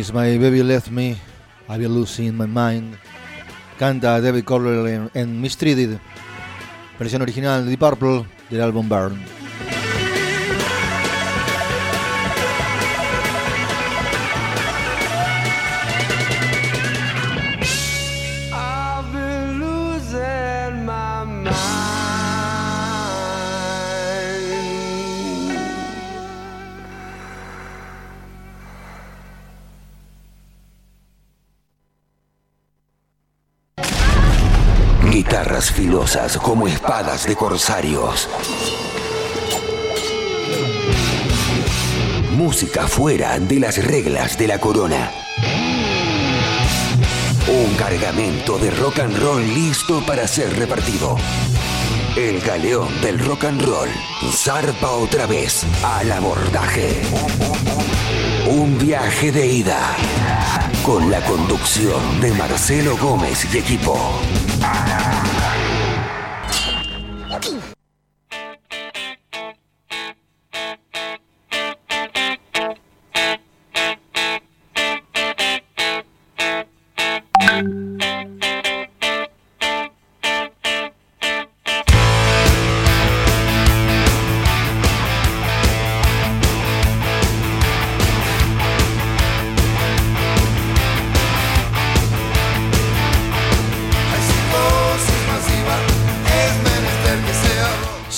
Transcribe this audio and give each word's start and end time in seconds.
Since 0.00 0.14
My 0.14 0.38
Baby 0.38 0.62
Left 0.62 0.90
Me, 0.90 1.14
I've 1.68 1.78
been 1.78 1.92
losing 1.92 2.34
my 2.34 2.46
mind. 2.46 2.96
Canta 3.78 4.18
David 4.18 4.44
Coverdale 4.44 4.94
en, 4.94 5.10
en 5.12 5.38
Mistreated, 5.42 5.98
versión 6.98 7.20
original 7.20 7.64
de 7.64 7.68
Deep 7.68 7.80
Purple 7.80 8.24
del 8.48 8.62
álbum 8.62 8.88
Burn. 8.88 9.29
Filosas 35.68 36.38
como 36.38 36.66
espadas 36.66 37.26
de 37.26 37.36
corsarios. 37.36 38.30
Música 42.32 42.88
fuera 42.88 43.38
de 43.38 43.60
las 43.60 43.76
reglas 43.84 44.38
de 44.38 44.48
la 44.48 44.58
corona. 44.58 45.12
Un 47.46 47.74
cargamento 47.74 48.58
de 48.58 48.70
rock 48.70 49.00
and 49.00 49.18
roll 49.18 49.42
listo 49.42 50.02
para 50.06 50.26
ser 50.26 50.58
repartido. 50.58 51.18
El 52.16 52.40
galeón 52.40 52.88
del 53.02 53.18
rock 53.18 53.44
and 53.44 53.62
roll 53.62 53.90
zarpa 54.32 54.92
otra 54.92 55.26
vez 55.26 55.64
al 55.82 56.10
abordaje. 56.10 57.02
Un 58.48 58.78
viaje 58.78 59.30
de 59.30 59.46
ida 59.46 59.94
con 60.82 61.10
la 61.10 61.20
conducción 61.20 62.20
de 62.22 62.32
Marcelo 62.32 62.96
Gómez 62.96 63.46
y 63.52 63.58
equipo. 63.58 63.98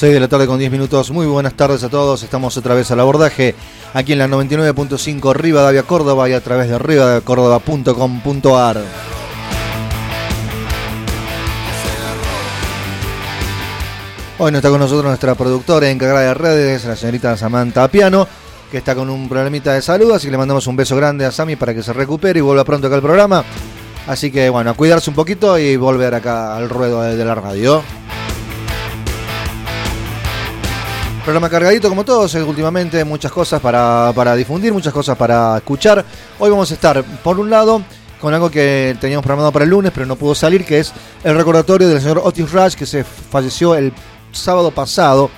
6 0.03 0.15
de 0.15 0.19
la 0.19 0.27
tarde 0.27 0.49
con 0.49 0.59
10 0.59 0.73
minutos. 0.73 1.13
Muy 1.13 1.27
buenas 1.27 1.55
tardes 1.55 1.85
a 1.85 1.89
todos. 1.89 2.25
Estamos 2.25 2.57
otra 2.57 2.75
vez 2.75 2.91
al 2.91 2.99
abordaje 2.99 3.55
aquí 3.95 4.15
en 4.15 4.19
la 4.19 4.27
99.5 4.27 5.33
Rivadavia 5.33 5.85
Córdoba 5.85 6.29
y 6.29 6.33
a 6.33 6.41
través 6.41 6.69
de 6.69 6.77
rivadaviacórdoba.com.ar. 6.77 8.83
Hoy 14.41 14.51
no 14.51 14.59
está 14.59 14.71
con 14.71 14.81
nosotros 14.81 15.05
nuestra 15.05 15.37
productora 15.37 15.89
encargada 15.89 16.23
de 16.23 16.35
redes, 16.35 16.85
la 16.85 16.97
señorita 16.97 17.37
Samantha 17.37 17.87
Piano, 17.87 18.27
que 18.73 18.79
está 18.79 18.97
con 18.97 19.09
un 19.09 19.29
problemita 19.29 19.75
de 19.75 19.83
salud, 19.83 20.11
así 20.11 20.27
que 20.27 20.33
le 20.33 20.39
mandamos 20.39 20.67
un 20.67 20.75
beso 20.75 20.97
grande 20.97 21.27
a 21.27 21.31
Sami 21.31 21.55
para 21.55 21.75
que 21.75 21.83
se 21.85 21.93
recupere 21.93 22.41
y 22.41 22.43
vuelva 22.43 22.65
pronto 22.65 22.89
acá 22.89 22.97
al 22.97 23.03
programa. 23.03 23.45
Así 24.09 24.33
que 24.33 24.51
bueno, 24.51 24.71
a 24.71 24.75
cuidarse 24.75 25.11
un 25.11 25.15
poquito 25.15 25.57
y 25.61 25.77
volver 25.77 26.13
acá 26.13 26.57
al 26.57 26.69
ruedo 26.69 27.03
de 27.03 27.25
la 27.25 27.37
radio. 27.37 27.85
Programa 31.25 31.49
cargadito 31.49 31.89
como 31.89 32.05
todos, 32.05 32.35
eh, 32.35 32.43
últimamente 32.43 33.05
muchas 33.05 33.31
cosas 33.31 33.61
para, 33.61 34.13
para 34.13 34.35
difundir, 34.35 34.73
muchas 34.73 34.93
cosas 34.93 35.17
para 35.17 35.59
escuchar. 35.59 36.05
Hoy 36.41 36.51
vamos 36.51 36.69
a 36.73 36.75
estar, 36.75 37.05
por 37.23 37.39
un 37.39 37.49
lado, 37.49 37.81
con 38.21 38.35
algo 38.35 38.51
que 38.51 38.97
teníamos 39.01 39.23
programado 39.23 39.53
para 39.53 39.65
el 39.65 39.71
lunes, 39.71 39.93
pero 39.95 40.05
no 40.05 40.17
pudo 40.17 40.35
salir, 40.35 40.65
que 40.65 40.81
es 40.81 40.93
el 41.23 41.37
recordatorio 41.37 41.89
del 41.89 42.01
señor 42.01 42.21
Otis 42.25 42.51
Rush, 42.51 42.75
que 42.75 42.87
se 42.87 43.05
falleció 43.05 43.77
el 43.77 43.93
sábado 44.33 44.73
pasado, 44.73 45.31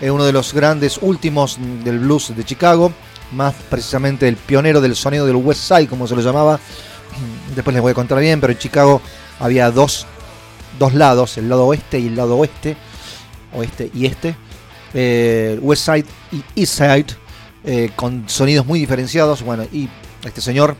eh, 0.00 0.10
uno 0.10 0.24
de 0.24 0.32
los 0.32 0.54
grandes 0.54 0.98
últimos 1.02 1.58
del 1.84 1.98
blues 1.98 2.34
de 2.34 2.42
Chicago, 2.42 2.90
más 3.32 3.54
precisamente 3.68 4.26
el 4.28 4.36
pionero 4.36 4.80
del 4.80 4.96
sonido 4.96 5.26
del 5.26 5.36
West 5.36 5.60
Side, 5.60 5.86
como 5.86 6.06
se 6.06 6.16
lo 6.16 6.22
llamaba. 6.22 6.58
Después 7.54 7.74
les 7.74 7.82
voy 7.82 7.90
a 7.90 7.94
contar 7.94 8.20
bien, 8.20 8.40
pero 8.40 8.54
en 8.54 8.58
Chicago 8.58 9.02
había 9.38 9.70
dos, 9.70 10.06
dos 10.78 10.94
lados, 10.94 11.36
el 11.36 11.50
lado 11.50 11.66
oeste 11.66 11.98
y 11.98 12.06
el 12.06 12.16
lado 12.16 12.38
oeste, 12.38 12.78
oeste 13.52 13.90
y 13.92 14.06
este 14.06 14.45
eh, 14.94 15.58
West 15.60 15.84
Side 15.84 16.06
y 16.32 16.60
East 16.60 16.74
Side, 16.74 17.06
eh, 17.64 17.90
con 17.96 18.28
sonidos 18.28 18.66
muy 18.66 18.78
diferenciados. 18.78 19.42
Bueno, 19.42 19.64
y 19.72 19.88
este 20.24 20.40
señor 20.40 20.76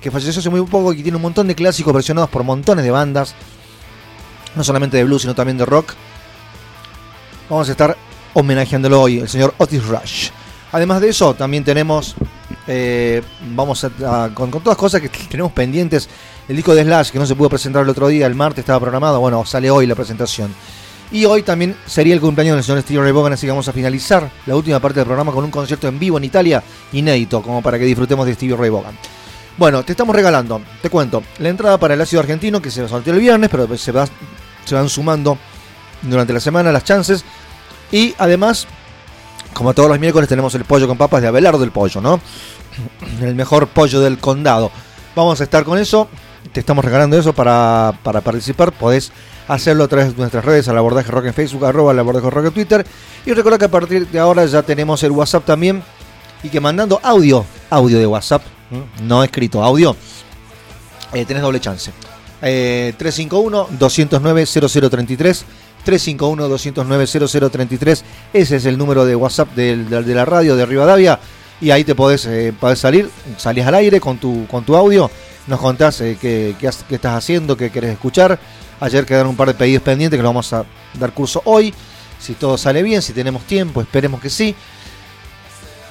que 0.00 0.10
falleció 0.10 0.38
hace 0.38 0.50
muy 0.50 0.60
poco 0.62 0.92
y 0.92 0.98
que 0.98 1.02
tiene 1.02 1.16
un 1.16 1.22
montón 1.22 1.48
de 1.48 1.54
clásicos 1.54 1.94
versionados 1.94 2.28
por 2.28 2.44
montones 2.44 2.84
de 2.84 2.90
bandas, 2.90 3.34
no 4.54 4.62
solamente 4.62 4.96
de 4.96 5.04
blues, 5.04 5.22
sino 5.22 5.34
también 5.34 5.56
de 5.56 5.64
rock. 5.64 5.94
Vamos 7.48 7.68
a 7.68 7.72
estar 7.72 7.96
homenajeándolo 8.34 9.00
hoy, 9.00 9.20
el 9.20 9.28
señor 9.28 9.54
Otis 9.58 9.86
Rush. 9.86 10.28
Además 10.72 11.00
de 11.00 11.08
eso, 11.08 11.34
también 11.34 11.62
tenemos, 11.62 12.16
eh, 12.66 13.22
vamos 13.54 13.84
a, 13.84 14.30
con, 14.34 14.50
con 14.50 14.62
todas 14.62 14.76
cosas 14.76 15.00
que 15.00 15.08
tenemos 15.30 15.52
pendientes, 15.52 16.08
el 16.48 16.56
disco 16.56 16.74
de 16.74 16.82
Slash 16.82 17.10
que 17.10 17.18
no 17.18 17.26
se 17.26 17.34
pudo 17.34 17.48
presentar 17.48 17.82
el 17.82 17.88
otro 17.88 18.08
día, 18.08 18.26
el 18.26 18.34
martes 18.34 18.60
estaba 18.60 18.80
programado, 18.80 19.20
bueno, 19.20 19.46
sale 19.46 19.70
hoy 19.70 19.86
la 19.86 19.94
presentación. 19.94 20.52
Y 21.12 21.24
hoy 21.26 21.42
también 21.42 21.76
sería 21.86 22.14
el 22.14 22.20
cumpleaños 22.20 22.56
del 22.56 22.64
señor 22.64 22.82
Steve 22.82 23.00
Ray 23.02 23.12
Vaughan, 23.12 23.32
así 23.34 23.46
que 23.46 23.50
vamos 23.52 23.68
a 23.68 23.72
finalizar 23.72 24.28
la 24.46 24.56
última 24.56 24.80
parte 24.80 24.98
del 25.00 25.06
programa 25.06 25.32
con 25.32 25.44
un 25.44 25.50
concierto 25.50 25.86
en 25.86 25.98
vivo 25.98 26.18
en 26.18 26.24
Italia, 26.24 26.62
inédito, 26.92 27.40
como 27.42 27.62
para 27.62 27.78
que 27.78 27.84
disfrutemos 27.84 28.26
de 28.26 28.34
Steve 28.34 28.56
Ray 28.56 28.70
Vaughan. 28.70 28.96
Bueno, 29.56 29.84
te 29.84 29.92
estamos 29.92 30.16
regalando, 30.16 30.60
te 30.82 30.90
cuento, 30.90 31.22
la 31.38 31.48
entrada 31.50 31.78
para 31.78 31.94
el 31.94 32.00
ácido 32.00 32.20
argentino 32.20 32.60
que 32.60 32.70
se 32.70 32.88
sorteó 32.88 33.12
el 33.12 33.20
viernes, 33.20 33.48
pero 33.50 33.76
se, 33.78 33.92
va- 33.92 34.08
se 34.64 34.74
van 34.74 34.88
sumando 34.88 35.38
durante 36.02 36.32
la 36.32 36.40
semana 36.40 36.72
las 36.72 36.82
chances. 36.82 37.24
Y 37.92 38.12
además, 38.18 38.66
como 39.52 39.72
todos 39.72 39.88
los 39.88 40.00
miércoles, 40.00 40.28
tenemos 40.28 40.52
el 40.56 40.64
pollo 40.64 40.88
con 40.88 40.98
papas 40.98 41.22
de 41.22 41.28
Abelardo 41.28 41.62
el 41.62 41.70
Pollo, 41.70 42.00
¿no? 42.00 42.20
El 43.20 43.36
mejor 43.36 43.68
pollo 43.68 44.00
del 44.00 44.18
condado. 44.18 44.72
Vamos 45.14 45.40
a 45.40 45.44
estar 45.44 45.62
con 45.62 45.78
eso. 45.78 46.08
Te 46.54 46.60
estamos 46.60 46.82
regalando 46.84 47.18
eso 47.18 47.32
para, 47.34 47.92
para 48.02 48.20
participar. 48.22 48.72
Podés 48.72 49.10
hacerlo 49.48 49.84
a 49.84 49.88
través 49.88 50.12
de 50.12 50.18
nuestras 50.18 50.42
redes, 50.44 50.68
al 50.68 50.78
abordaje 50.78 51.10
rock 51.10 51.24
en 51.26 51.34
Facebook, 51.34 51.64
arroba 51.66 51.90
al 51.90 51.98
abordaje 51.98 52.30
rock 52.30 52.46
en 52.46 52.52
Twitter. 52.52 52.86
Y 53.26 53.32
recuerda 53.32 53.58
que 53.58 53.64
a 53.66 53.70
partir 53.70 54.06
de 54.08 54.18
ahora 54.20 54.46
ya 54.46 54.62
tenemos 54.62 55.02
el 55.02 55.10
WhatsApp 55.10 55.44
también. 55.44 55.82
Y 56.44 56.48
que 56.50 56.60
mandando 56.60 57.00
audio, 57.02 57.44
audio 57.70 57.98
de 57.98 58.06
WhatsApp, 58.06 58.42
no 59.02 59.24
escrito, 59.24 59.64
audio, 59.64 59.96
eh, 61.12 61.24
tenés 61.24 61.42
doble 61.42 61.58
chance. 61.60 61.90
Eh, 62.42 62.92
351-209-0033. 62.98 65.44
351-209-0033. 65.86 68.02
Ese 68.32 68.56
es 68.56 68.64
el 68.66 68.76
número 68.78 69.04
de 69.04 69.14
WhatsApp 69.16 69.54
del- 69.54 69.88
del- 69.88 70.04
de, 70.04 70.14
la 70.14 70.24
radio 70.24 70.56
de 70.56 70.66
Rivadavia. 70.66 71.18
Y 71.60 71.70
ahí 71.70 71.84
te 71.84 71.94
podés, 71.94 72.26
eh, 72.26 72.52
salir, 72.74 73.10
salís 73.36 73.64
al 73.64 73.74
aire 73.74 74.00
con 74.00 74.18
tu, 74.18 74.46
con 74.46 74.64
tu 74.64 74.76
audio. 74.76 75.10
Nos 75.46 75.60
contás 75.60 76.00
eh, 76.00 76.18
qué, 76.20 76.54
qué 76.58 76.70
qué 76.88 76.94
estás 76.94 77.14
haciendo, 77.16 77.56
qué 77.56 77.70
querés 77.70 77.92
escuchar. 77.92 78.38
Ayer 78.80 79.06
quedaron 79.06 79.30
un 79.30 79.36
par 79.36 79.48
de 79.48 79.54
pedidos 79.54 79.82
pendientes 79.82 80.18
que 80.18 80.22
lo 80.22 80.28
vamos 80.28 80.52
a 80.52 80.64
dar 80.98 81.12
curso 81.12 81.42
hoy. 81.44 81.72
Si 82.18 82.34
todo 82.34 82.56
sale 82.58 82.82
bien, 82.82 83.02
si 83.02 83.12
tenemos 83.12 83.44
tiempo, 83.44 83.80
esperemos 83.80 84.20
que 84.20 84.30
sí. 84.30 84.54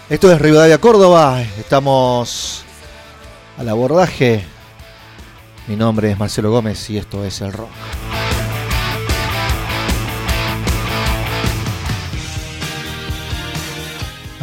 Esto 0.09 0.31
es 0.31 0.41
Rivadavia 0.41 0.77
Córdoba. 0.79 1.41
Estamos 1.57 2.63
al 3.57 3.69
abordaje. 3.69 4.43
Mi 5.67 5.75
nombre 5.75 6.11
es 6.11 6.19
Marcelo 6.19 6.51
Gómez 6.51 6.89
y 6.89 6.97
esto 6.97 7.23
es 7.23 7.39
el 7.41 7.53
rock. 7.53 7.69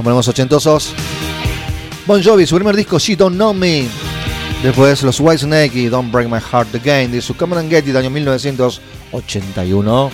Nos 0.00 0.04
ponemos 0.04 0.28
ochentosos. 0.28 0.95
Bon 2.07 2.23
Jovi, 2.23 2.47
su 2.47 2.54
primer 2.54 2.75
disco, 2.75 2.99
She 2.99 3.16
Don't 3.16 3.37
Know 3.37 3.52
Me. 3.52 3.87
Después 4.62 5.02
los 5.02 5.21
White 5.21 5.45
Snake 5.45 5.73
y 5.75 5.88
Don't 5.88 6.11
Break 6.11 6.26
My 6.26 6.40
Heart 6.40 6.75
Again 6.76 7.12
de 7.12 7.21
su 7.21 7.37
Come 7.37 7.52
On 7.52 7.59
and 7.59 7.69
Get 7.69 7.87
It, 7.87 7.95
año 7.95 8.09
1981. 8.09 10.11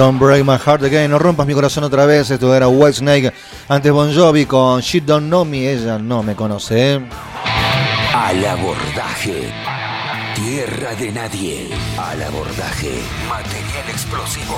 Don't 0.00 0.18
Break 0.18 0.46
My 0.46 0.56
Heart 0.56 0.84
Again, 0.84 1.10
no 1.10 1.18
rompas 1.18 1.46
mi 1.46 1.52
corazón 1.52 1.84
otra 1.84 2.06
vez. 2.06 2.30
Esto 2.30 2.54
era 2.54 2.68
White 2.68 3.00
Snake. 3.00 3.34
Antes 3.68 3.92
Bon 3.92 4.10
Jovi 4.10 4.46
con 4.46 4.80
She 4.80 5.02
Don't 5.02 5.26
Know 5.26 5.44
Me. 5.44 5.70
Ella 5.70 5.98
no 5.98 6.22
me 6.22 6.34
conoce. 6.34 7.02
Al 8.14 8.46
abordaje. 8.46 9.52
Tierra 10.34 10.94
de 10.94 11.12
nadie. 11.12 11.68
Al 11.98 12.22
abordaje. 12.22 13.02
Material 13.28 13.90
explosivo. 13.90 14.56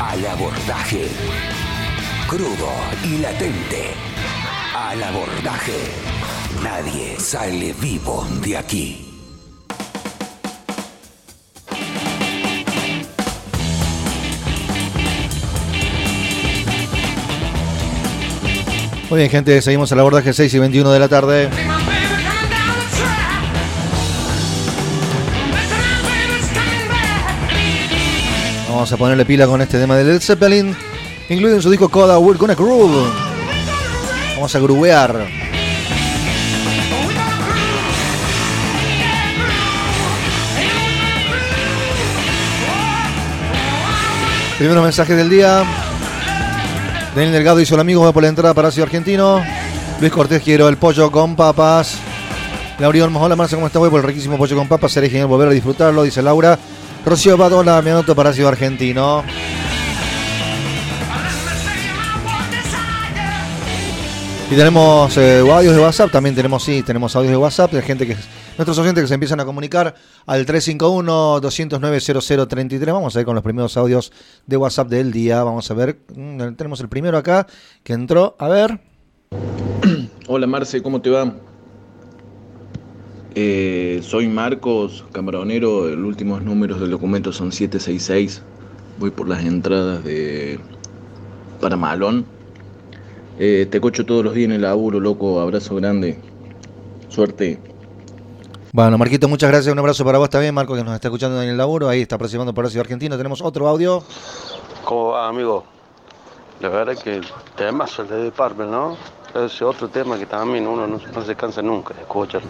Al 0.00 0.26
abordaje. 0.26 1.10
Crudo 2.30 2.72
y 3.04 3.18
latente. 3.18 3.92
Al 4.74 5.02
abordaje. 5.02 5.92
Nadie 6.62 7.20
sale 7.20 7.74
vivo 7.78 8.26
de 8.40 8.56
aquí. 8.56 9.05
Muy 19.08 19.18
bien, 19.18 19.30
gente, 19.30 19.62
seguimos 19.62 19.92
al 19.92 20.00
abordaje 20.00 20.32
6 20.32 20.52
y 20.52 20.58
21 20.58 20.90
de 20.90 20.98
la 20.98 21.08
tarde. 21.08 21.48
Vamos 28.68 28.92
a 28.92 28.96
ponerle 28.96 29.24
pila 29.24 29.46
con 29.46 29.62
este 29.62 29.78
tema 29.78 29.96
de 29.96 30.04
Led 30.04 30.20
Zeppelin, 30.20 30.76
incluido 31.28 31.54
en 31.54 31.62
su 31.62 31.70
disco 31.70 31.88
Coda 31.88 32.18
We're 32.18 32.36
Gonna 32.36 32.56
Groove. 32.56 33.08
Vamos 34.34 34.54
a 34.56 34.58
grubear. 34.58 35.26
Primeros 44.58 44.82
mensajes 44.82 45.16
del 45.16 45.30
día. 45.30 45.64
Daniel 47.16 47.32
Delgado 47.32 47.58
hizo 47.62 47.74
el 47.76 47.80
amigo 47.80 48.12
por 48.12 48.22
la 48.22 48.28
entrada 48.28 48.52
para 48.52 48.70
Ciudad 48.70 48.88
Argentino. 48.88 49.42
Luis 50.00 50.12
Cortés 50.12 50.42
quiero 50.42 50.68
el 50.68 50.76
pollo 50.76 51.10
con 51.10 51.34
papas. 51.34 51.96
Laura 52.78 53.04
Olmos, 53.04 53.22
hola 53.22 53.34
Marcia, 53.34 53.56
¿cómo 53.56 53.68
estás? 53.68 53.80
Voy 53.80 53.88
por 53.88 54.00
el 54.00 54.06
riquísimo 54.06 54.36
pollo 54.36 54.54
con 54.54 54.68
papas. 54.68 54.92
Sería 54.92 55.08
genial 55.08 55.26
volver 55.26 55.48
a 55.48 55.52
disfrutarlo, 55.52 56.02
dice 56.02 56.20
Laura. 56.20 56.58
Rocío 57.06 57.38
Badola, 57.38 57.80
me 57.80 57.92
anoto 57.92 58.14
para 58.14 58.34
Ciudad 58.34 58.52
Argentino. 58.52 59.24
Y 64.50 64.54
tenemos 64.54 65.16
eh, 65.16 65.38
audios 65.40 65.74
de 65.74 65.80
WhatsApp, 65.80 66.10
también 66.10 66.34
tenemos, 66.34 66.62
sí, 66.62 66.82
tenemos 66.82 67.16
audios 67.16 67.30
de 67.30 67.38
WhatsApp 67.38 67.72
de 67.72 67.80
gente 67.80 68.06
que, 68.06 68.14
nuestros 68.56 68.78
oyentes 68.78 69.04
que 69.04 69.08
se 69.08 69.14
empiezan 69.14 69.40
a 69.40 69.44
comunicar 69.44 69.94
al 70.26 70.46
351-209-0033. 70.46 72.92
Vamos 72.92 73.14
a 73.14 73.18
ver 73.18 73.26
con 73.26 73.34
los 73.34 73.44
primeros 73.44 73.76
audios 73.76 74.10
de 74.46 74.56
WhatsApp 74.56 74.88
del 74.88 75.12
día. 75.12 75.44
Vamos 75.44 75.70
a 75.70 75.74
ver, 75.74 75.98
mm, 76.14 76.54
tenemos 76.54 76.80
el 76.80 76.88
primero 76.88 77.18
acá 77.18 77.46
que 77.82 77.92
entró. 77.92 78.34
A 78.38 78.48
ver. 78.48 78.80
Hola 80.28 80.46
Marce, 80.46 80.82
¿cómo 80.82 81.02
te 81.02 81.10
va? 81.10 81.34
Eh, 83.34 84.00
soy 84.02 84.28
Marcos, 84.28 85.04
camaronero, 85.12 85.88
los 85.88 86.06
últimos 86.06 86.42
números 86.42 86.80
del 86.80 86.90
documento 86.90 87.32
son 87.32 87.52
766. 87.52 88.42
Voy 88.98 89.10
por 89.10 89.28
las 89.28 89.44
entradas 89.44 90.02
de 90.02 90.58
para 91.60 91.76
Malón. 91.76 92.24
Eh, 93.38 93.66
te 93.70 93.78
cocho 93.80 94.06
todos 94.06 94.24
los 94.24 94.34
días 94.34 94.46
en 94.46 94.52
el 94.52 94.62
laburo, 94.62 95.00
loco. 95.00 95.38
Abrazo 95.40 95.74
grande. 95.74 96.18
Suerte. 97.10 97.58
Bueno, 98.76 98.98
Marquito, 98.98 99.26
muchas 99.26 99.48
gracias. 99.48 99.72
Un 99.72 99.78
abrazo 99.78 100.04
para 100.04 100.18
vos 100.18 100.28
también, 100.28 100.54
Marco, 100.54 100.74
que 100.74 100.84
nos 100.84 100.94
está 100.94 101.08
escuchando 101.08 101.40
en 101.40 101.48
el 101.48 101.56
laburo. 101.56 101.88
Ahí 101.88 102.02
está 102.02 102.18
participando 102.18 102.52
por 102.52 102.68
Ciudad 102.68 102.84
Argentina. 102.84 103.16
Tenemos 103.16 103.40
otro 103.40 103.66
audio. 103.68 104.04
¿Cómo 104.84 105.12
va, 105.12 105.28
amigo? 105.28 105.64
La 106.60 106.68
verdad 106.68 106.92
es 106.92 107.02
que 107.02 107.16
el 107.16 107.26
tema 107.56 107.86
es 107.86 107.98
el 107.98 108.06
de 108.06 108.30
Parvel, 108.32 108.70
¿no? 108.70 108.98
Es 109.34 109.62
otro 109.62 109.88
tema 109.88 110.18
que 110.18 110.26
también 110.26 110.66
uno 110.66 110.86
no, 110.86 111.00
no 111.10 111.24
se 111.24 111.34
cansa 111.34 111.62
nunca 111.62 111.94
de 111.94 112.02
escuchar. 112.02 112.42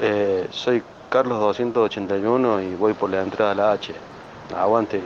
Eh, 0.00 0.48
soy 0.50 0.82
Carlos 1.10 1.38
281 1.40 2.62
y 2.62 2.74
voy 2.76 2.94
por 2.94 3.10
la 3.10 3.20
entrada 3.20 3.50
a 3.50 3.54
la 3.54 3.72
H. 3.72 3.92
Aguante. 4.56 5.02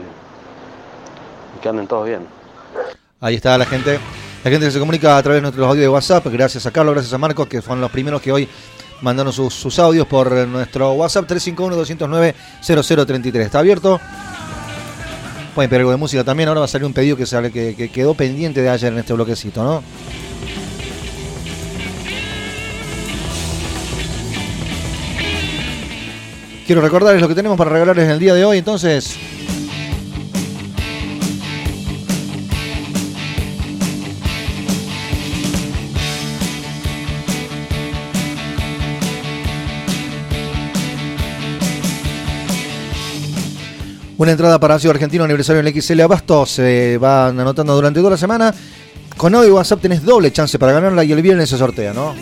Que 1.61 1.67
anden 1.67 1.85
todos 1.85 2.07
bien. 2.07 2.25
Ahí 3.19 3.35
está 3.35 3.57
la 3.57 3.65
gente. 3.65 3.99
La 4.45 4.51
gente 4.51 4.67
que 4.67 4.71
se 4.71 4.79
comunica 4.79 5.17
a 5.17 5.21
través 5.21 5.39
de 5.39 5.41
nuestros 5.41 5.67
audios 5.67 5.81
de 5.81 5.89
WhatsApp. 5.89 6.25
Gracias 6.27 6.65
a 6.65 6.71
Carlos, 6.71 6.93
gracias 6.93 7.13
a 7.13 7.17
Marcos, 7.17 7.45
que 7.45 7.61
fueron 7.61 7.81
los 7.81 7.91
primeros 7.91 8.21
que 8.21 8.31
hoy 8.31 8.47
mandaron 9.03 9.31
sus, 9.31 9.79
audios 9.79 10.07
por 10.07 10.31
nuestro 10.47 10.93
WhatsApp 10.93 11.29
351-209-0033. 11.29 13.41
¿Está 13.41 13.59
abierto? 13.59 14.01
Pueden 15.53 15.69
pedir 15.69 15.81
algo 15.81 15.91
de 15.91 15.97
música 15.97 16.23
también. 16.23 16.49
Ahora 16.49 16.61
va 16.61 16.65
a 16.65 16.69
salir 16.69 16.87
un 16.87 16.93
pedido 16.93 17.15
que, 17.15 17.27
sale, 17.27 17.51
que 17.51 17.91
quedó 17.93 18.15
pendiente 18.15 18.61
de 18.61 18.69
ayer 18.69 18.91
en 18.91 18.97
este 18.99 19.13
bloquecito, 19.13 19.63
¿no? 19.63 19.83
Quiero 26.65 26.81
recordarles 26.81 27.21
lo 27.21 27.27
que 27.27 27.35
tenemos 27.35 27.57
para 27.57 27.71
regalarles 27.71 28.05
en 28.05 28.11
el 28.11 28.19
día 28.19 28.33
de 28.33 28.45
hoy, 28.45 28.57
entonces. 28.57 29.17
Una 44.23 44.31
entrada 44.31 44.57
para 44.57 44.79
Ciudad 44.79 44.95
Argentino, 44.95 45.25
aniversario 45.25 45.61
en 45.61 45.81
XL 45.81 45.99
Abasto. 45.99 46.45
Se 46.45 46.97
van 46.97 47.37
anotando 47.37 47.75
durante 47.75 47.99
toda 47.99 48.11
la 48.11 48.17
semana. 48.17 48.55
Con 49.17 49.35
audio 49.35 49.55
WhatsApp 49.55 49.81
tenés 49.81 50.01
doble 50.01 50.31
chance 50.31 50.57
para 50.57 50.71
ganarla 50.71 51.03
y 51.03 51.11
el 51.11 51.21
viernes 51.21 51.49
se 51.49 51.57
sortea, 51.57 51.91
¿no? 51.91 52.15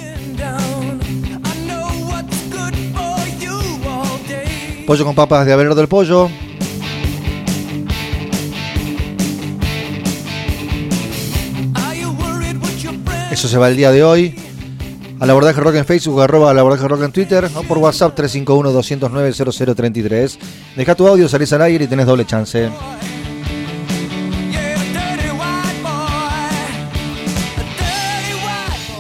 Pollo 4.88 5.06
con 5.06 5.14
papas 5.14 5.46
de 5.46 5.54
Averno 5.54 5.76
del 5.76 5.88
Pollo. 5.88 6.28
Eso 13.30 13.48
se 13.48 13.58
va 13.60 13.70
el 13.70 13.78
día 13.78 13.92
de 13.92 14.04
hoy. 14.04 14.41
Al 15.22 15.30
abordaje 15.30 15.62
rock 15.62 15.76
en 15.76 15.86
Facebook, 15.86 16.20
arroba 16.20 16.50
al 16.50 16.58
abordaje 16.58 16.88
rock 16.88 17.04
en 17.04 17.12
Twitter, 17.12 17.48
o 17.54 17.62
por 17.62 17.78
WhatsApp 17.78 18.18
351-209-0033. 18.18 20.40
Deja 20.76 20.96
tu 20.96 21.08
audio, 21.08 21.30
salís 21.30 21.54
al 21.54 21.62
aire 21.62 21.86
y 21.86 21.88
tenés 21.88 22.08
doble 22.08 22.26
chance. 22.26 22.72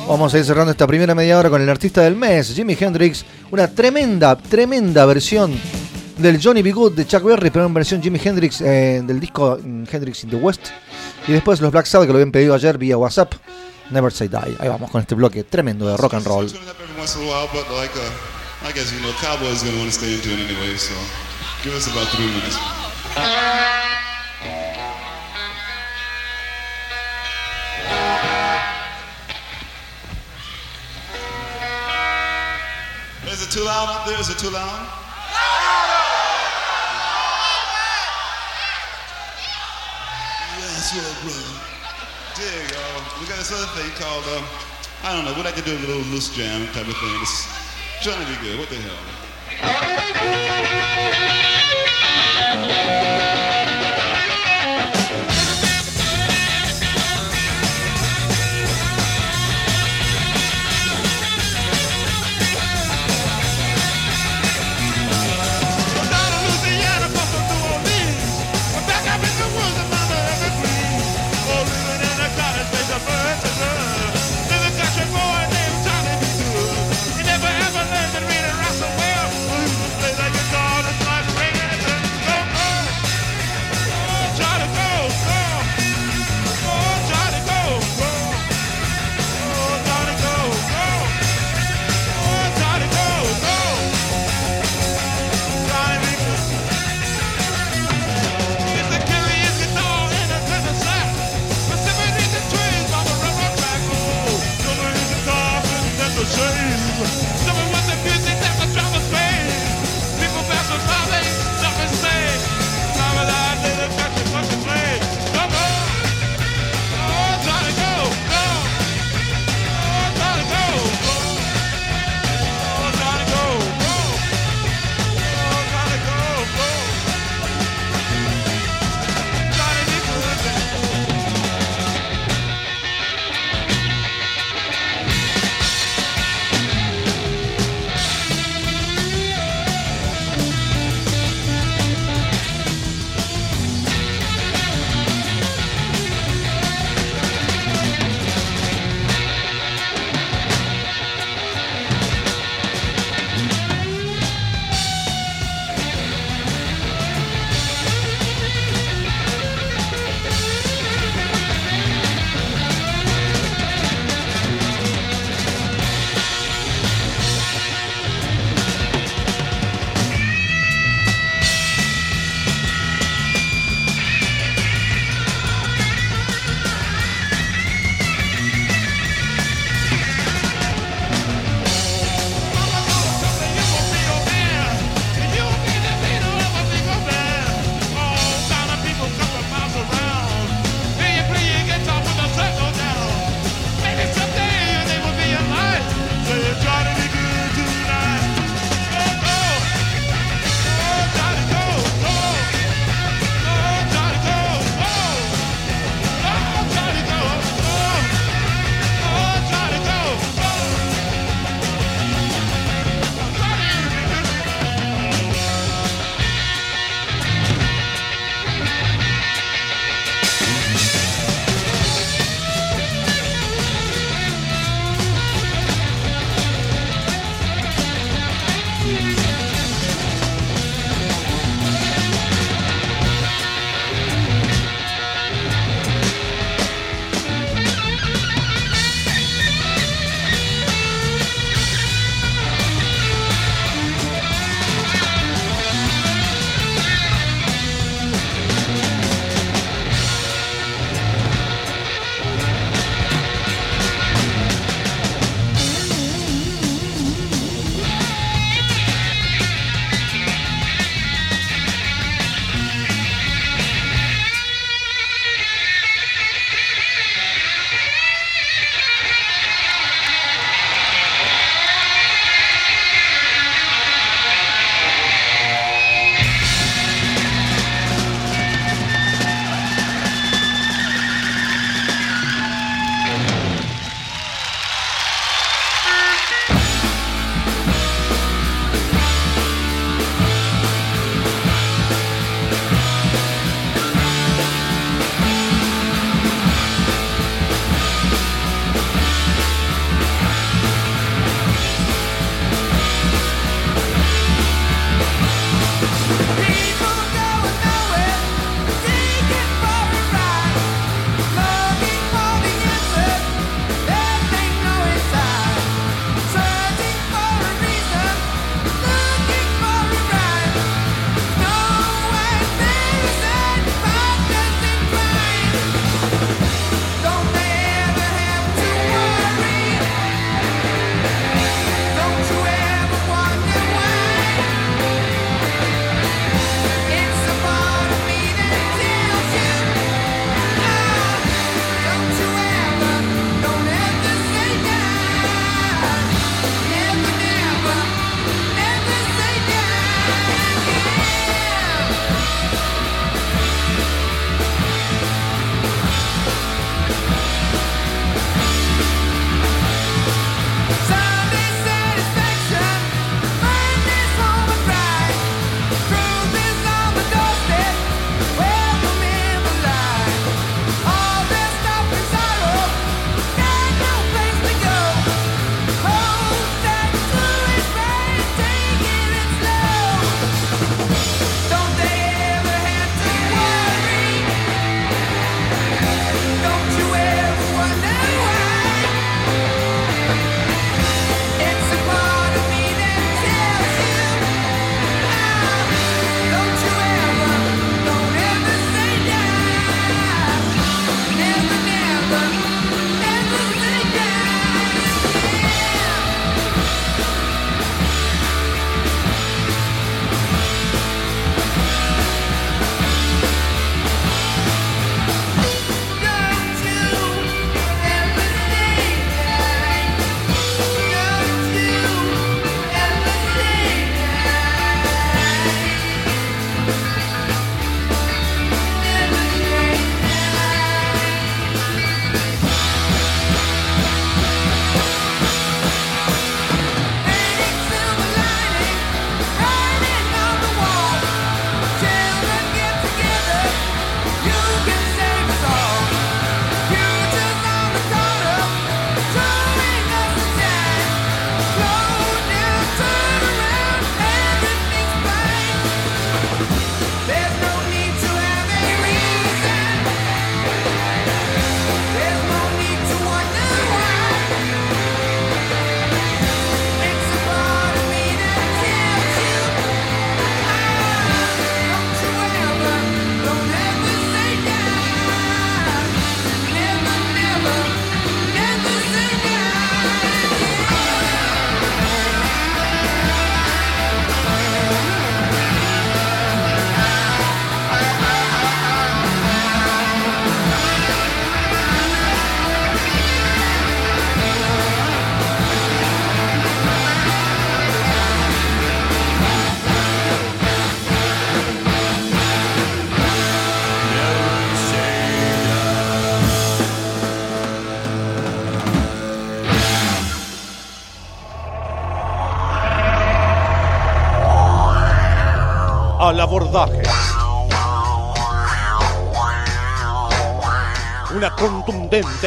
Vamos 0.07 0.31
a 0.31 0.37
ir 0.37 0.45
cerrando 0.45 0.69
esta 0.69 0.85
primera 0.85 1.15
media 1.15 1.39
hora 1.39 1.49
con 1.49 1.59
el 1.59 1.69
artista 1.69 2.01
del 2.01 2.15
mes, 2.15 2.53
Jimi 2.53 2.77
Hendrix. 2.79 3.25
Una 3.49 3.67
tremenda, 3.67 4.35
tremenda 4.35 5.07
versión 5.07 5.51
del 6.19 6.39
Johnny 6.39 6.61
B. 6.61 6.71
Good 6.71 6.97
de 6.97 7.07
Chuck 7.07 7.23
Berry, 7.23 7.49
pero 7.49 7.65
en 7.65 7.73
versión 7.73 7.99
Jimi 7.99 8.19
Hendrix 8.23 8.61
eh, 8.61 9.01
del 9.03 9.19
disco 9.19 9.57
mm, 9.59 9.85
Hendrix 9.91 10.23
in 10.23 10.29
the 10.29 10.35
West. 10.35 10.67
Y 11.27 11.31
después 11.31 11.59
los 11.61 11.71
Black 11.71 11.87
Sabbath 11.87 12.05
que 12.05 12.13
lo 12.13 12.19
habían 12.19 12.31
pedido 12.31 12.53
ayer 12.53 12.77
vía 12.77 12.95
WhatsApp. 12.95 13.33
Never 13.91 14.11
Say 14.11 14.27
Die. 14.29 14.57
Ahí 14.59 14.69
vamos 14.69 14.89
con 14.89 15.01
este 15.01 15.15
bloque 15.15 15.43
tremendo 15.43 15.85
de 15.87 15.97
rock 15.97 16.13
and 16.13 16.25
roll. 16.25 16.45
Like, 16.45 17.95
uh, 17.95 18.11
it. 22.45 22.57
Is 33.31 33.47
too 33.49 33.63
loud 33.63 33.89
up 33.89 34.05
there? 34.05 34.19
Is 34.19 34.29
it 34.29 34.37
too 34.37 34.49
loud? 34.49 34.87
Dig, 42.41 42.71
y'all. 42.71 43.21
We 43.21 43.27
got 43.27 43.37
this 43.37 43.51
other 43.51 43.67
thing 43.77 43.91
called, 44.01 44.25
um, 44.35 44.43
I 45.03 45.13
don't 45.13 45.25
know, 45.25 45.33
we 45.35 45.43
like 45.43 45.53
to 45.57 45.61
do 45.61 45.77
a 45.77 45.81
little 45.85 46.01
loose 46.09 46.35
jam 46.35 46.65
type 46.73 46.87
of 46.87 46.97
thing. 46.97 47.21
It's 47.21 47.45
trying 48.01 48.19
to 48.19 48.25
be 48.25 48.35
good. 48.41 48.57
What 48.57 48.67
the 48.67 48.77
hell? 53.37 53.40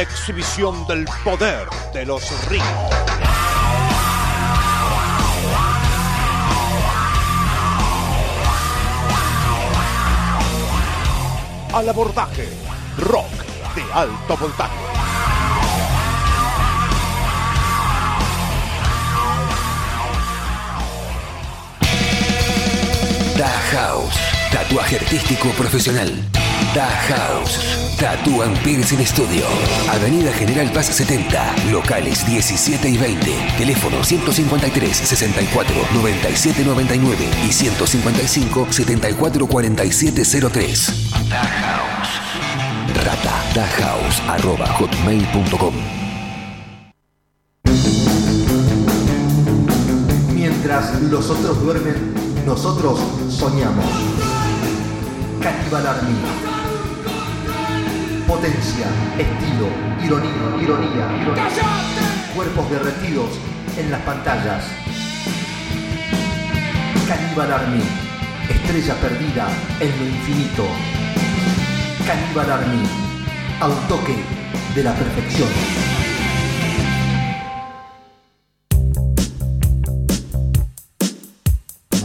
Exhibición 0.01 0.85
del 0.87 1.05
poder 1.23 1.67
de 1.93 2.05
los 2.05 2.23
ritmos. 2.49 2.93
Al 11.73 11.89
abordaje, 11.89 12.47
rock 12.97 13.31
de 13.75 13.83
alto 13.93 14.37
voltaje. 14.37 14.75
Da 23.37 23.49
House, 23.71 24.15
tatuaje 24.51 24.95
artístico 24.97 25.49
profesional. 25.49 26.09
Da 26.73 26.87
House, 27.09 27.84
Tattoo 27.97 28.41
and 28.41 28.57
Piercing 28.63 29.05
Studio. 29.05 29.45
Avenida 29.89 30.31
General 30.33 30.69
Paz 30.71 30.87
70, 30.87 31.55
locales 31.71 32.25
17 32.25 32.89
y 32.89 32.97
20. 32.97 33.31
Teléfono 33.57 34.03
153 34.03 34.97
64 34.97 35.75
97 35.93 36.65
99 36.65 37.29
y 37.47 37.51
155 37.51 38.67
74 38.71 39.47
47 39.47 40.23
03. 40.51 41.11
Da 41.29 41.43
House. 41.43 42.25
Rata, 43.03 43.33
da 43.53 43.67
house, 43.67 44.21
hotmail.com. 44.79 45.73
Mientras 50.33 51.01
los 51.01 51.29
otros 51.29 51.61
duermen, 51.61 52.13
nosotros 52.45 52.99
soñamos. 53.29 53.85
Cannibal 55.41 55.87
Army. 55.87 56.54
Potencia, 58.27 58.87
estilo, 59.19 59.67
ironía, 60.03 60.31
ironía, 60.59 61.21
ironía. 61.21 61.47
Cuerpos 62.35 62.69
derretidos 62.71 63.29
en 63.77 63.91
las 63.91 64.01
pantallas. 64.01 64.63
Cannibal 67.07 67.53
Army. 67.53 67.83
Estrella 68.49 68.95
perdida 68.95 69.47
en 69.79 69.99
lo 69.99 70.05
infinito. 70.05 70.63
Cannibal 72.07 72.51
Army. 72.51 72.83
A 73.59 73.67
un 73.67 73.87
toque 73.87 74.15
de 74.73 74.83
la 74.83 74.93
perfección. 74.93 75.49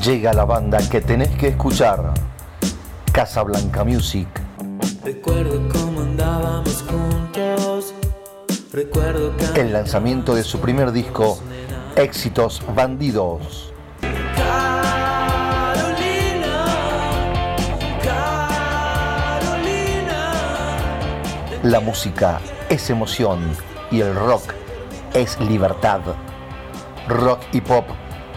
Llega 0.05 0.35
la 0.35 0.45
banda 0.45 0.79
que 0.91 1.01
tenés 1.01 1.31
que 1.31 1.49
escuchar. 1.49 2.13
Casablanca 3.11 3.85
Music. 3.85 4.29
Recuerdo 5.03 5.80
cómo 6.31 6.47
andábamos 6.47 6.83
juntos. 6.83 7.95
Recuerdo 8.73 9.37
que 9.37 9.61
El 9.61 9.73
lanzamiento 9.73 10.35
de 10.35 10.45
su 10.45 10.61
primer 10.61 10.93
disco, 10.93 11.39
Éxitos 11.97 12.63
Bandidos. 12.75 13.73
Carolina, 14.37 14.67
Carolina. 19.41 19.99
La 21.65 21.81
música 21.81 22.41
es 22.69 22.89
emoción 22.91 23.41
y 23.91 24.01
el 24.01 24.15
rock 24.15 24.55
es 25.15 25.41
libertad. 25.41 26.01
Rock 27.09 27.41
y 27.53 27.61
pop 27.61 27.87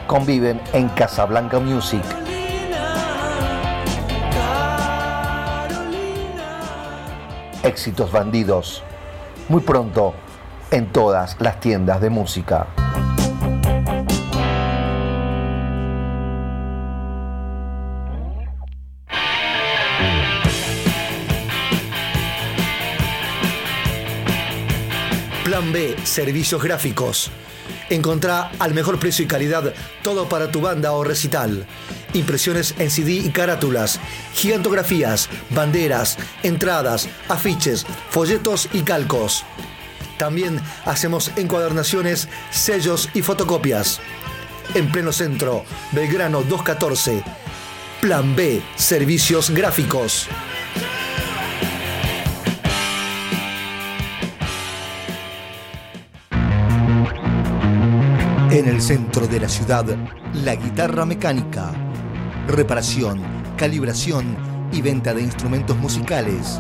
conviven 0.08 0.60
en 0.74 0.90
Casablanca 0.90 1.60
Music. 1.60 2.04
Éxitos 7.64 8.12
Bandidos. 8.12 8.84
Muy 9.48 9.62
pronto 9.62 10.14
en 10.70 10.92
todas 10.92 11.38
las 11.40 11.62
tiendas 11.62 12.02
de 12.02 12.10
música. 12.10 12.68
Plan 25.46 25.72
B, 25.72 25.96
servicios 26.04 26.62
gráficos. 26.62 27.32
Encontrá 27.90 28.52
al 28.60 28.74
mejor 28.74 29.00
precio 29.00 29.26
y 29.26 29.28
calidad 29.28 29.74
todo 30.02 30.30
para 30.30 30.52
tu 30.52 30.62
banda 30.62 30.92
o 30.94 31.04
recital. 31.04 31.66
Impresiones 32.14 32.76
en 32.80 32.90
CD 32.90 33.14
y 33.14 33.30
carátulas, 33.30 34.00
gigantografías, 34.34 35.30
banderas, 35.50 36.18
entradas, 36.44 37.10
afiches, 37.28 37.86
folletos 38.10 38.70
y 38.74 38.82
calcos. 38.82 39.46
También 40.18 40.62
hacemos 40.86 41.32
encuadernaciones, 41.36 42.30
sellos 42.52 43.10
y 43.14 43.22
fotocopias. 43.22 44.00
En 44.76 44.92
pleno 44.92 45.12
centro, 45.12 45.66
Belgrano 45.92 46.44
214. 46.44 47.24
Plan 48.02 48.36
B, 48.36 48.62
servicios 48.76 49.50
gráficos. 49.50 50.28
En 58.54 58.68
el 58.68 58.84
centro 58.84 59.26
de 59.26 59.40
la 59.40 59.50
ciudad, 59.50 59.84
la 60.36 60.56
guitarra 60.56 61.08
mecánica. 61.08 61.72
Reparación, 62.46 63.20
calibración 63.58 64.38
y 64.72 64.80
venta 64.84 65.12
de 65.12 65.24
instrumentos 65.24 65.76
musicales. 65.78 66.60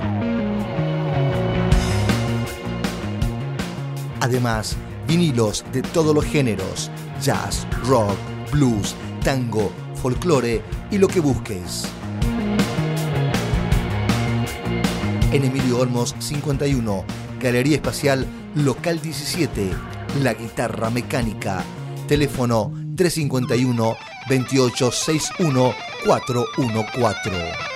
Además, 4.21 4.75
vinilos 5.07 5.63
de 5.71 5.83
todos 5.83 6.15
los 6.15 6.25
géneros, 6.25 6.89
jazz, 7.21 7.67
rock, 7.87 8.17
blues, 8.51 8.95
tango, 9.23 9.71
folclore 10.01 10.63
y 10.89 10.97
lo 10.97 11.07
que 11.07 11.19
busques. 11.19 11.85
En 15.31 15.43
Emilio 15.43 15.77
Olmos 15.77 16.15
51, 16.17 17.05
Galería 17.39 17.75
Espacial 17.75 18.25
Local 18.55 18.99
17, 18.99 19.69
La 20.23 20.33
Guitarra 20.33 20.89
Mecánica. 20.89 21.63
Teléfono 22.07 22.71
351 22.95 23.97
2861 24.29 25.73
414. 26.05 27.73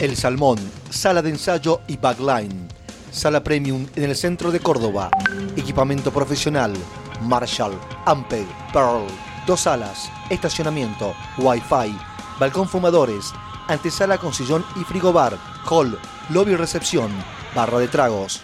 El 0.00 0.16
Salmón, 0.16 0.58
sala 0.90 1.22
de 1.22 1.30
ensayo 1.30 1.80
y 1.88 1.96
backline. 1.96 2.68
Sala 3.10 3.42
premium 3.42 3.86
en 3.96 4.04
el 4.04 4.14
centro 4.14 4.50
de 4.50 4.60
Córdoba. 4.60 5.10
Equipamiento 5.56 6.12
profesional. 6.12 6.74
Marshall, 7.22 7.72
Ampeg, 8.04 8.46
Pearl. 8.72 9.06
Dos 9.46 9.60
salas, 9.60 10.10
estacionamiento, 10.30 11.14
Wi-Fi, 11.38 11.94
balcón 12.40 12.66
fumadores, 12.66 13.32
antesala 13.68 14.18
con 14.18 14.34
sillón 14.34 14.64
y 14.76 14.80
frigobar, 14.84 15.38
hall, 15.68 15.98
lobby 16.30 16.52
y 16.52 16.56
recepción, 16.56 17.10
barra 17.54 17.78
de 17.78 17.88
tragos. 17.88 18.42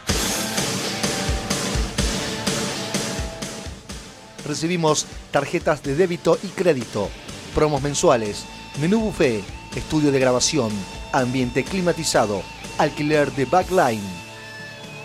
Recibimos 4.47 5.07
tarjetas 5.31 5.83
de 5.83 5.95
débito 5.95 6.39
y 6.43 6.49
crédito, 6.49 7.09
promos 7.55 7.81
mensuales, 7.83 8.45
menú 8.81 9.01
buffet, 9.01 9.45
estudio 9.77 10.11
de 10.11 10.19
grabación, 10.19 10.73
ambiente 11.13 11.63
climatizado, 11.65 12.43
alquiler 12.79 13.31
de 13.33 13.45
backline. 13.45 14.01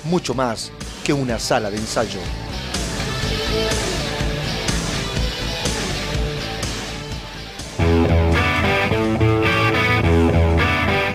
mucho 0.05 0.35
más 0.35 0.71
que 1.05 1.13
una 1.13 1.39
sala 1.39 1.71
de 1.71 1.77
ensayo. 1.77 2.21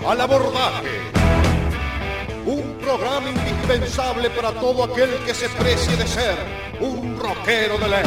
Al 0.08 0.20
abordaje. 0.20 1.00
Un 2.46 2.78
programa 2.80 3.28
indispensable 3.28 4.30
para 4.30 4.52
todo 4.52 4.84
aquel 4.84 5.10
que 5.26 5.34
se 5.34 5.48
precie 5.48 5.96
de 5.96 6.06
ser 6.06 6.36
un 6.80 7.18
rockero 7.18 7.76
de 7.78 7.88
ley. 7.88 8.04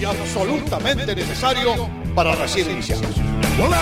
Y 0.00 0.04
absolutamente 0.04 1.14
necesario 1.14 1.88
para. 2.14 2.34
Well, 3.58 3.72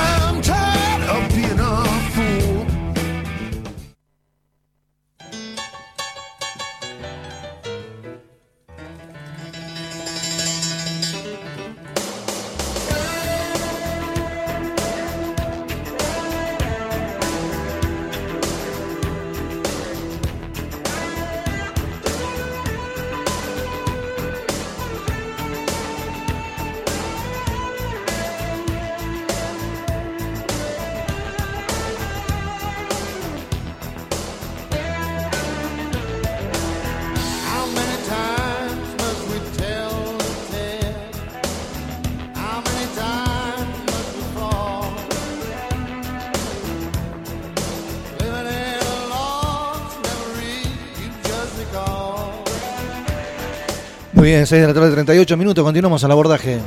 Muy 54.24 54.30
bien, 54.30 54.46
6 54.46 54.62
de 54.62 54.68
la 54.68 54.72
tarde, 54.72 54.90
38 54.90 55.36
minutos. 55.36 55.62
Continuamos 55.62 56.02
al 56.02 56.10
abordaje. 56.10 56.58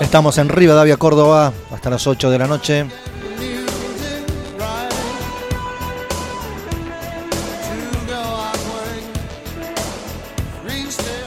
Estamos 0.00 0.38
en 0.38 0.48
Rivadavia, 0.48 0.96
Córdoba, 0.96 1.52
hasta 1.70 1.90
las 1.90 2.06
8 2.06 2.30
de 2.30 2.38
la 2.38 2.46
noche. 2.46 2.86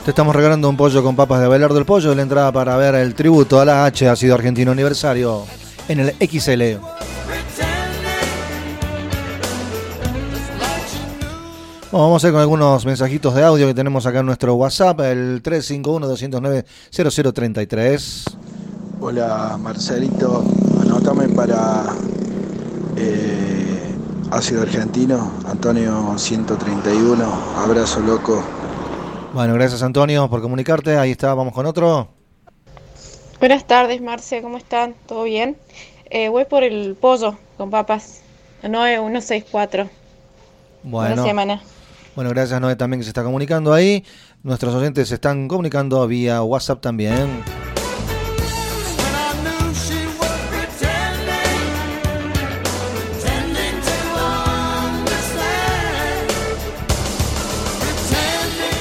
Te 0.04 0.10
estamos 0.10 0.36
regalando 0.36 0.68
un 0.68 0.76
pollo 0.76 1.04
con 1.04 1.16
papas 1.16 1.42
de 1.42 1.46
Abelardo 1.46 1.76
del 1.76 1.86
Pollo. 1.86 2.16
La 2.16 2.24
entrada 2.24 2.52
para 2.52 2.76
ver 2.76 2.96
el 2.96 3.14
tributo 3.14 3.62
a 3.62 3.66
la 3.66 3.86
H 3.86 4.10
ha 4.10 4.16
sido 4.16 4.34
argentino 4.34 4.72
aniversario 4.72 5.46
en 5.88 6.00
el 6.00 6.16
XL. 6.28 6.91
Bueno, 11.92 12.06
vamos 12.08 12.24
a 12.24 12.28
ir 12.28 12.34
con 12.34 12.42
algunos 12.42 12.86
mensajitos 12.86 13.36
de 13.36 13.44
audio 13.44 13.68
que 13.68 13.74
tenemos 13.74 14.06
acá 14.06 14.20
en 14.20 14.26
nuestro 14.26 14.56
WhatsApp, 14.56 15.00
el 15.02 15.44
351-209-0033. 15.44 18.38
Hola 19.02 19.58
Marcelito, 19.60 20.46
anótame 20.82 21.28
para 21.30 21.84
eh, 22.96 23.94
Ácido 24.32 24.62
Argentino, 24.62 25.32
Antonio 25.46 26.18
131, 26.18 27.26
abrazo 27.58 28.00
loco. 28.00 28.42
Bueno, 29.34 29.54
gracias 29.56 29.84
Antonio 29.84 30.30
por 30.30 30.42
comunicarte. 30.42 30.98
Ahí 30.98 31.12
está, 31.12 31.34
vamos 31.34 31.54
con 31.54 31.66
otro. 31.66 32.08
Buenas 33.40 33.66
tardes, 33.66 34.02
Marce, 34.02 34.42
¿cómo 34.42 34.58
están? 34.58 34.94
¿Todo 35.08 35.24
bien? 35.24 35.58
Eh, 36.10 36.30
voy 36.30 36.46
por 36.46 36.64
el 36.64 36.96
pollo 36.96 37.38
con 37.58 37.70
papas. 37.70 38.22
9164. 38.64 39.90
Buena 40.84 41.10
Bueno, 41.10 41.26
semana. 41.26 41.62
Bueno, 42.16 42.30
gracias 42.30 42.60
Noé 42.60 42.76
también 42.76 43.00
que 43.00 43.04
se 43.04 43.10
está 43.10 43.24
comunicando 43.24 43.74
ahí. 43.74 44.04
Nuestros 44.44 44.74
oyentes 44.74 45.10
se 45.10 45.16
están 45.16 45.48
comunicando 45.48 46.06
vía 46.08 46.42
WhatsApp 46.44 46.82
también. 46.82 47.44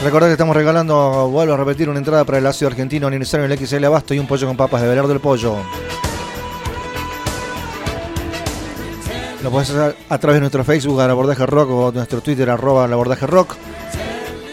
Recordad 0.03 0.29
que 0.29 0.33
estamos 0.33 0.57
regalando, 0.57 1.29
vuelvo 1.29 1.53
a 1.53 1.57
repetir, 1.59 1.91
una 1.91 1.99
entrada 1.99 2.25
para 2.25 2.39
el 2.39 2.47
ácido 2.47 2.71
argentino 2.71 3.07
aniversario 3.07 3.45
en 3.45 3.53
el 3.53 3.59
XL 3.59 3.85
Abasto 3.85 4.15
y 4.15 4.19
un 4.19 4.27
pollo 4.27 4.47
con 4.47 4.57
papas 4.57 4.81
de 4.81 4.89
Velar 4.89 5.07
del 5.07 5.21
Pollo. 5.21 5.59
Lo 9.43 9.51
podés 9.51 9.71
hacer 9.71 9.97
a 10.09 10.19
través 10.19 10.37
de 10.37 10.41
nuestro 10.41 10.63
Facebook, 10.65 11.01
al 11.01 11.11
abordaje 11.11 11.47
rock, 11.47 11.71
o 11.71 11.91
nuestro 11.93 12.21
Twitter, 12.21 12.51
arroba 12.51 12.85
al 12.85 12.93
abordaje 12.93 13.27
rock. 13.27 13.57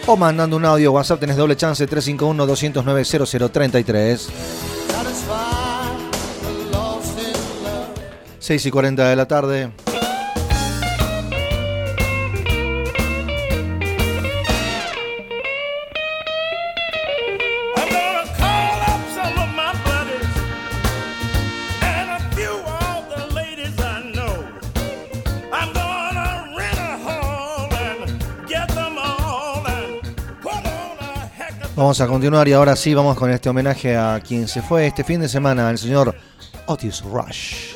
O 0.06 0.16
mandando 0.16 0.56
un 0.56 0.64
audio 0.64 0.92
WhatsApp, 0.92 1.20
tenés 1.20 1.36
doble 1.36 1.56
chance, 1.56 1.86
351-209-0033. 1.86 4.28
6 8.38 8.66
y 8.66 8.70
40 8.70 9.10
de 9.10 9.16
la 9.16 9.28
tarde. 9.28 9.70
Vamos 31.88 32.02
a 32.02 32.06
continuar 32.06 32.46
y 32.46 32.52
ahora 32.52 32.76
sí 32.76 32.92
vamos 32.92 33.16
con 33.16 33.30
este 33.30 33.48
homenaje 33.48 33.96
a 33.96 34.20
quien 34.20 34.46
se 34.46 34.60
fue 34.60 34.86
este 34.86 35.04
fin 35.04 35.22
de 35.22 35.26
semana, 35.26 35.70
el 35.70 35.78
señor 35.78 36.14
Otis 36.66 37.00
Rush. 37.00 37.67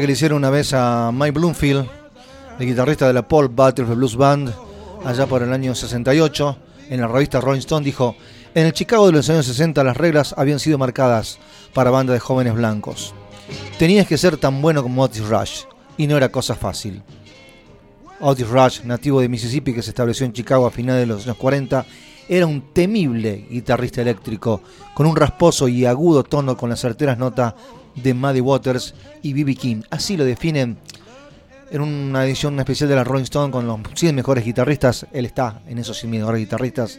Que 0.00 0.06
le 0.06 0.14
hicieron 0.14 0.38
una 0.38 0.50
vez 0.50 0.72
a 0.72 1.10
Mike 1.12 1.32
Bloomfield, 1.32 1.86
el 2.58 2.66
guitarrista 2.66 3.06
de 3.06 3.12
la 3.12 3.26
Paul 3.26 3.48
Butterfield 3.48 3.96
Blues 3.98 4.16
Band, 4.16 4.52
allá 5.04 5.26
por 5.26 5.42
el 5.42 5.52
año 5.52 5.74
68, 5.74 6.56
en 6.90 7.00
la 7.00 7.08
revista 7.08 7.40
Rolling 7.40 7.60
Stone 7.60 7.84
dijo, 7.84 8.16
en 8.54 8.66
el 8.66 8.72
Chicago 8.72 9.06
de 9.06 9.12
los 9.12 9.28
años 9.28 9.46
60 9.46 9.82
las 9.84 9.96
reglas 9.96 10.34
habían 10.36 10.58
sido 10.58 10.78
marcadas 10.78 11.38
para 11.74 11.90
bandas 11.90 12.14
de 12.14 12.20
jóvenes 12.20 12.54
blancos. 12.54 13.14
Tenías 13.78 14.06
que 14.06 14.18
ser 14.18 14.36
tan 14.36 14.62
bueno 14.62 14.82
como 14.82 15.02
Otis 15.02 15.28
Rush, 15.28 15.62
y 15.96 16.06
no 16.06 16.16
era 16.16 16.30
cosa 16.30 16.54
fácil. 16.54 17.02
Otis 18.20 18.48
Rush, 18.48 18.80
nativo 18.84 19.20
de 19.20 19.28
Mississippi 19.28 19.74
que 19.74 19.82
se 19.82 19.90
estableció 19.90 20.24
en 20.24 20.32
Chicago 20.32 20.66
a 20.66 20.70
finales 20.70 21.02
de 21.02 21.14
los 21.14 21.24
años 21.24 21.36
40, 21.36 21.84
era 22.28 22.46
un 22.46 22.72
temible 22.72 23.46
guitarrista 23.50 24.00
eléctrico, 24.00 24.62
con 24.94 25.06
un 25.06 25.16
rasposo 25.16 25.68
y 25.68 25.84
agudo 25.84 26.24
tono 26.24 26.56
con 26.56 26.70
las 26.70 26.80
certeras 26.80 27.18
notas 27.18 27.54
de 27.94 28.14
Muddy 28.14 28.40
Waters 28.40 28.94
y 29.22 29.32
B.B. 29.32 29.54
King. 29.54 29.82
Así 29.90 30.16
lo 30.16 30.24
definen 30.24 30.78
en 31.70 31.80
una 31.80 32.24
edición 32.24 32.58
especial 32.58 32.88
de 32.88 32.96
la 32.96 33.04
Rolling 33.04 33.24
Stone 33.24 33.50
con 33.50 33.66
los 33.66 33.80
100 33.94 34.14
mejores 34.14 34.44
guitarristas. 34.44 35.06
Él 35.12 35.24
está 35.24 35.62
en 35.66 35.78
esos 35.78 35.98
100 35.98 36.10
mejores 36.10 36.40
guitarristas. 36.40 36.98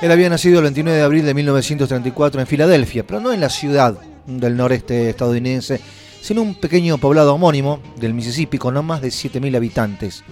Él 0.00 0.10
había 0.10 0.30
nacido 0.30 0.58
el 0.60 0.64
29 0.64 0.96
de 0.96 1.04
abril 1.04 1.26
de 1.26 1.34
1934 1.34 2.40
en 2.40 2.46
Filadelfia, 2.46 3.06
pero 3.06 3.20
no 3.20 3.32
en 3.34 3.40
la 3.40 3.50
ciudad 3.50 3.98
del 4.26 4.56
noreste 4.56 5.10
estadounidense, 5.10 5.78
sino 6.22 6.40
un 6.40 6.54
pequeño 6.54 6.96
poblado 6.96 7.34
homónimo 7.34 7.80
del 7.96 8.14
Mississippi 8.14 8.56
con 8.56 8.72
no 8.72 8.82
más 8.82 9.02
de 9.02 9.08
7.000 9.08 9.56
habitantes. 9.56 10.24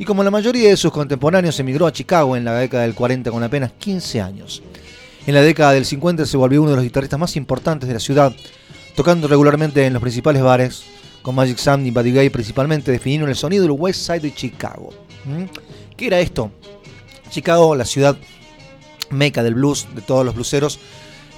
Y 0.00 0.06
como 0.06 0.24
la 0.24 0.30
mayoría 0.30 0.70
de 0.70 0.78
sus 0.78 0.90
contemporáneos 0.90 1.60
emigró 1.60 1.86
a 1.86 1.92
Chicago 1.92 2.34
en 2.34 2.42
la 2.42 2.54
década 2.54 2.84
del 2.84 2.94
40 2.94 3.30
con 3.30 3.42
apenas 3.42 3.72
15 3.72 4.22
años. 4.22 4.62
En 5.26 5.34
la 5.34 5.42
década 5.42 5.72
del 5.72 5.84
50 5.84 6.24
se 6.24 6.38
volvió 6.38 6.62
uno 6.62 6.70
de 6.70 6.76
los 6.76 6.84
guitarristas 6.84 7.20
más 7.20 7.36
importantes 7.36 7.86
de 7.86 7.92
la 7.92 8.00
ciudad, 8.00 8.32
tocando 8.96 9.28
regularmente 9.28 9.84
en 9.84 9.92
los 9.92 10.00
principales 10.00 10.40
bares, 10.40 10.84
con 11.20 11.34
Magic 11.34 11.58
Sam 11.58 11.84
y 11.84 11.90
Buddy 11.90 12.12
Guy 12.14 12.30
principalmente, 12.30 12.90
definiendo 12.90 13.28
el 13.28 13.36
sonido 13.36 13.64
del 13.64 13.72
West 13.72 14.06
Side 14.06 14.20
de 14.20 14.32
Chicago. 14.32 14.88
¿Mm? 15.26 15.44
¿Qué 15.98 16.06
era 16.06 16.18
esto? 16.18 16.50
Chicago, 17.28 17.76
la 17.76 17.84
ciudad 17.84 18.16
meca 19.10 19.42
del 19.42 19.52
blues, 19.52 19.86
de 19.94 20.00
todos 20.00 20.24
los 20.24 20.34
blueseros, 20.34 20.78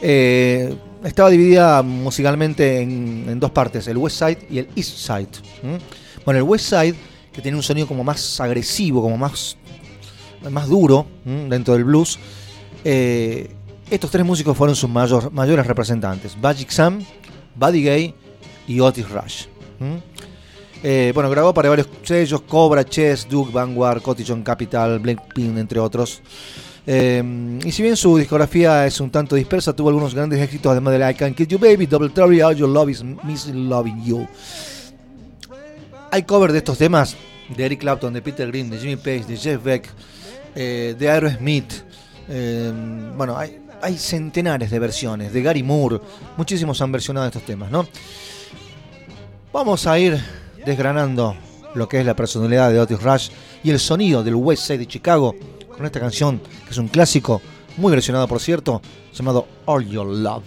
eh, 0.01 0.73
estaba 1.03 1.31
dividida 1.31 1.83
musicalmente 1.83 2.81
en, 2.81 3.25
en 3.29 3.41
dos 3.41 3.51
partes, 3.51 3.89
el 3.89 3.97
West 3.97 4.21
Side 4.21 4.47
y 4.49 4.59
el 4.59 4.69
East 4.77 4.99
Side. 4.99 5.29
¿Mm? 5.65 6.25
Bueno, 6.25 6.39
el 6.39 6.45
West 6.45 6.67
Side, 6.67 6.95
que 7.33 7.41
tenía 7.43 7.57
un 7.57 7.63
sonido 7.63 7.87
como 7.87 8.05
más 8.05 8.41
agresivo, 8.41 9.01
como 9.03 9.17
más, 9.17 9.57
más 10.51 10.69
duro 10.69 11.07
dentro 11.25 11.75
del 11.75 11.85
blues, 11.85 12.19
eh, 12.85 13.51
estos 13.91 14.11
tres 14.11 14.25
músicos 14.25 14.57
fueron 14.57 14.75
sus 14.77 14.89
mayor- 14.91 15.31
mayores 15.33 15.67
representantes, 15.67 16.37
Magic 16.37 16.71
Sam, 16.71 17.05
Buddy 17.55 17.83
Gay 17.83 18.15
y 18.67 18.81
Otis 18.81 19.09
Rush. 19.09 19.45
Eh, 20.85 21.13
bueno, 21.15 21.31
grabó 21.31 21.55
para 21.55 21.69
varios 21.69 21.89
sellos, 22.03 22.41
Cobra, 22.43 22.85
Chess, 22.85 23.29
Duke, 23.29 23.53
Vanguard, 23.53 24.03
Cotillon 24.03 24.43
Capital, 24.43 24.99
Blackpink, 24.99 25.57
entre 25.59 25.79
otros. 25.79 26.21
Eh, 26.85 27.23
y 27.65 27.71
si 27.71 27.83
bien 27.85 27.97
su 27.97 28.17
discografía 28.19 28.85
es 28.87 28.99
un 29.01 29.09
tanto 29.11 29.37
dispersa, 29.37 29.73
tuvo 29.73 29.91
algunos 29.91 30.13
grandes 30.15 30.41
éxitos 30.41 30.73
además 30.73 30.99
de 30.99 31.11
I 31.11 31.15
Can't 31.15 31.37
Kill 31.37 31.47
You 31.47 31.59
Baby, 31.61 31.87
Double 31.87 32.09
Trouble, 32.09 32.43
All 32.43 32.57
Your 32.57 32.69
Love 32.69 32.89
Is 32.91 33.05
Missing 33.05 33.69
Loving 33.69 34.03
You. 34.05 34.27
Hay 36.15 36.25
cover 36.25 36.53
de 36.53 36.59
estos 36.59 36.77
temas 36.77 37.17
de 37.49 37.65
Eric 37.65 37.81
Clapton, 37.81 38.13
de 38.13 38.21
Peter 38.21 38.47
Green, 38.47 38.69
de 38.69 38.79
Jimmy 38.79 38.97
Page, 38.97 39.25
de 39.25 39.35
Jeff 39.35 39.65
Beck, 39.65 39.89
eh, 40.55 40.95
de 40.99 41.09
Aerosmith. 41.09 41.73
eh, 42.29 42.71
bueno, 43.17 43.39
hay, 43.39 43.63
hay 43.81 43.97
centenares 43.97 44.71
de 44.71 44.79
versiones, 44.79 45.33
de 45.33 45.43
Gary 45.43 45.63
Moore. 45.63 46.01
Muchísimos 46.37 46.83
han 46.83 46.93
versionado 46.93 47.29
estos 47.29 47.45
temas, 47.45 47.71
¿no? 47.71 47.89
Vamos 49.55 49.87
a 49.87 49.99
ir 49.99 50.23
desgranando 50.67 51.35
lo 51.75 51.89
que 51.89 52.01
es 52.01 52.05
la 52.05 52.15
personalidad 52.15 52.71
de 52.71 52.79
Otis 52.79 53.03
Rush 53.03 53.31
y 53.65 53.71
el 53.71 53.81
sonido 53.81 54.23
del 54.23 54.35
West 54.35 54.65
Side 54.65 54.81
de 54.81 54.87
Chicago 54.87 55.35
con 55.75 55.87
esta 55.87 55.99
canción, 55.99 56.43
que 56.67 56.73
es 56.73 56.77
un 56.77 56.89
clásico, 56.89 57.41
muy 57.79 57.91
versionado 57.91 58.29
por 58.29 58.39
cierto, 58.39 58.83
llamado 59.15 59.49
All 59.65 59.89
Your 59.89 60.09
Love. 60.09 60.45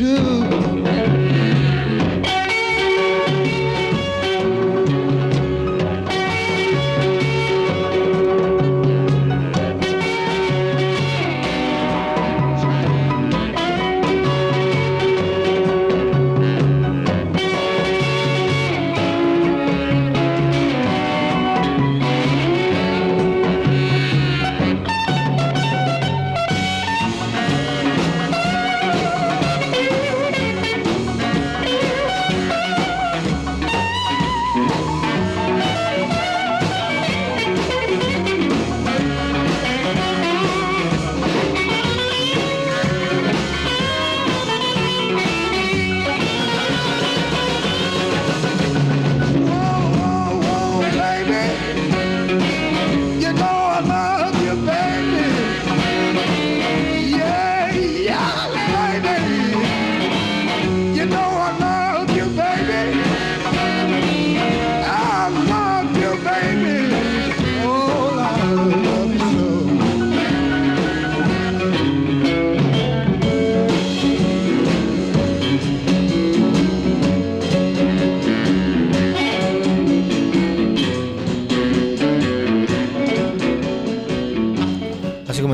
Love 0.00 0.69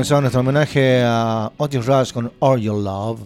comenzó 0.07 0.21
nuestro 0.21 0.39
homenaje 0.39 1.03
a 1.03 1.51
Otis 1.57 1.85
Rush 1.85 2.13
con 2.13 2.31
All 2.39 2.61
Your 2.61 2.81
Love. 2.81 3.19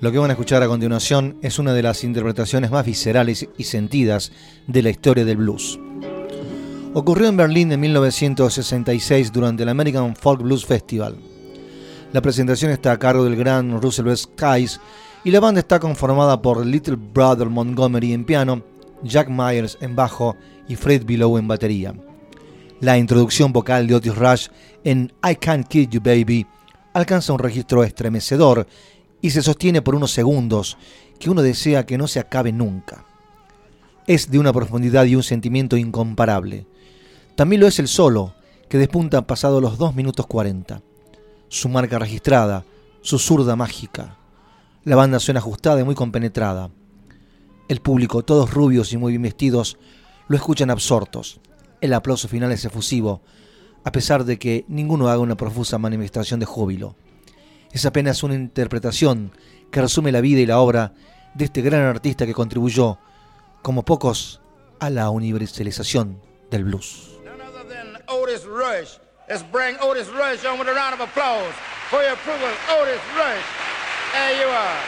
Lo 0.00 0.12
que 0.12 0.18
van 0.18 0.28
a 0.28 0.34
escuchar 0.34 0.62
a 0.62 0.66
continuación 0.66 1.38
es 1.40 1.58
una 1.58 1.72
de 1.72 1.82
las 1.82 2.04
interpretaciones 2.04 2.70
más 2.70 2.84
viscerales 2.84 3.48
y 3.56 3.64
sentidas 3.64 4.30
de 4.66 4.82
la 4.82 4.90
historia 4.90 5.24
del 5.24 5.38
blues. 5.38 5.78
Ocurrió 6.94 7.28
en 7.28 7.36
Berlín 7.36 7.70
en 7.70 7.80
1966 7.80 9.30
durante 9.30 9.62
el 9.62 9.68
American 9.68 10.16
Folk 10.16 10.42
Blues 10.42 10.64
Festival. 10.64 11.16
La 12.12 12.22
presentación 12.22 12.70
está 12.70 12.92
a 12.92 12.98
cargo 12.98 13.24
del 13.24 13.36
gran 13.36 13.80
Russell 13.80 14.16
Skies 14.16 14.80
y 15.22 15.30
la 15.30 15.38
banda 15.38 15.60
está 15.60 15.78
conformada 15.78 16.40
por 16.40 16.64
Little 16.64 16.96
Brother 16.96 17.50
Montgomery 17.50 18.14
en 18.14 18.24
piano, 18.24 18.62
Jack 19.02 19.28
Myers 19.28 19.76
en 19.82 19.94
bajo 19.94 20.34
y 20.66 20.76
Fred 20.76 21.04
Below 21.04 21.36
en 21.36 21.46
batería. 21.46 21.94
La 22.80 22.96
introducción 22.96 23.52
vocal 23.52 23.86
de 23.86 23.94
Otis 23.94 24.16
Rush 24.16 24.48
en 24.82 25.12
I 25.22 25.34
Can't 25.36 25.68
Kill 25.68 25.90
You 25.90 26.00
Baby 26.00 26.46
alcanza 26.94 27.34
un 27.34 27.38
registro 27.38 27.84
estremecedor 27.84 28.66
y 29.20 29.30
se 29.30 29.42
sostiene 29.42 29.82
por 29.82 29.94
unos 29.94 30.12
segundos 30.12 30.78
que 31.20 31.28
uno 31.28 31.42
desea 31.42 31.84
que 31.84 31.98
no 31.98 32.08
se 32.08 32.18
acabe 32.18 32.50
nunca. 32.50 33.04
Es 34.06 34.30
de 34.30 34.38
una 34.38 34.54
profundidad 34.54 35.04
y 35.04 35.16
un 35.16 35.22
sentimiento 35.22 35.76
incomparable. 35.76 36.66
También 37.38 37.60
lo 37.60 37.68
es 37.68 37.78
el 37.78 37.86
solo, 37.86 38.34
que 38.68 38.78
despunta 38.78 39.24
pasado 39.24 39.60
los 39.60 39.78
2 39.78 39.94
minutos 39.94 40.26
40. 40.26 40.82
Su 41.46 41.68
marca 41.68 41.96
registrada, 41.96 42.64
su 43.00 43.20
zurda 43.20 43.54
mágica. 43.54 44.16
La 44.82 44.96
banda 44.96 45.20
suena 45.20 45.38
ajustada 45.38 45.80
y 45.80 45.84
muy 45.84 45.94
compenetrada. 45.94 46.72
El 47.68 47.80
público, 47.80 48.24
todos 48.24 48.52
rubios 48.52 48.92
y 48.92 48.96
muy 48.96 49.12
bien 49.12 49.22
vestidos, 49.22 49.78
lo 50.26 50.36
escuchan 50.36 50.68
absortos. 50.68 51.40
El 51.80 51.94
aplauso 51.94 52.26
final 52.26 52.50
es 52.50 52.64
efusivo, 52.64 53.22
a 53.84 53.92
pesar 53.92 54.24
de 54.24 54.36
que 54.36 54.64
ninguno 54.66 55.08
haga 55.08 55.20
una 55.20 55.36
profusa 55.36 55.78
manifestación 55.78 56.40
de 56.40 56.46
júbilo. 56.46 56.96
Es 57.70 57.86
apenas 57.86 58.24
una 58.24 58.34
interpretación 58.34 59.30
que 59.70 59.80
resume 59.80 60.10
la 60.10 60.20
vida 60.20 60.40
y 60.40 60.46
la 60.46 60.58
obra 60.58 60.92
de 61.34 61.44
este 61.44 61.62
gran 61.62 61.82
artista 61.82 62.26
que 62.26 62.34
contribuyó, 62.34 62.98
como 63.62 63.84
pocos, 63.84 64.40
a 64.80 64.90
la 64.90 65.08
universalización 65.10 66.18
del 66.50 66.64
blues. 66.64 67.07
Otis 68.08 68.44
Rush. 68.46 68.98
Let's 69.28 69.42
bring 69.42 69.76
Otis 69.80 70.08
Rush 70.08 70.44
on 70.46 70.58
with 70.58 70.68
a 70.68 70.74
round 70.74 70.94
of 70.94 71.00
applause 71.00 71.52
for 71.90 72.02
your 72.02 72.14
approval. 72.14 72.48
Otis 72.70 73.00
Rush. 73.16 73.44
There 74.12 74.40
you 74.40 74.46
are. 74.46 74.80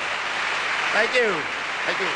Thank 0.93 1.14
you. 1.14 1.35
Thank 1.85 2.01
you. 2.01 2.07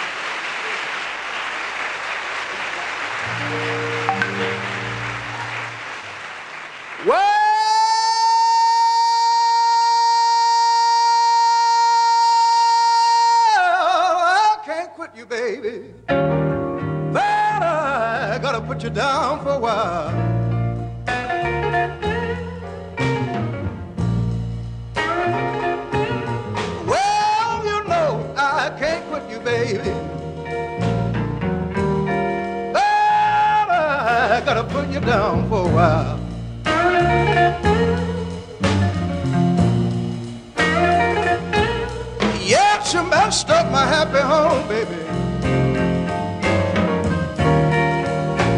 Well, 7.07 7.21
I 13.59 14.57
can't 14.65 14.95
quit 14.95 15.11
you, 15.15 15.27
baby. 15.27 15.93
But 16.07 17.23
I 17.23 18.39
gotta 18.41 18.63
put 18.63 18.83
you 18.83 18.89
down 18.89 19.43
for 19.43 19.51
a 19.51 19.59
while. 19.59 20.44
Baby. 29.79 29.91
I 34.37 34.43
gotta 34.45 34.65
put 34.65 34.89
you 34.89 35.01
down 35.01 35.49
for 35.49 35.69
a 35.69 35.73
while. 35.73 36.19
Yes, 42.43 42.93
you 42.93 43.03
messed 43.05 43.51
up 43.51 43.71
my 43.71 43.87
happy 43.87 44.19
home, 44.19 44.67
baby. 44.69 45.01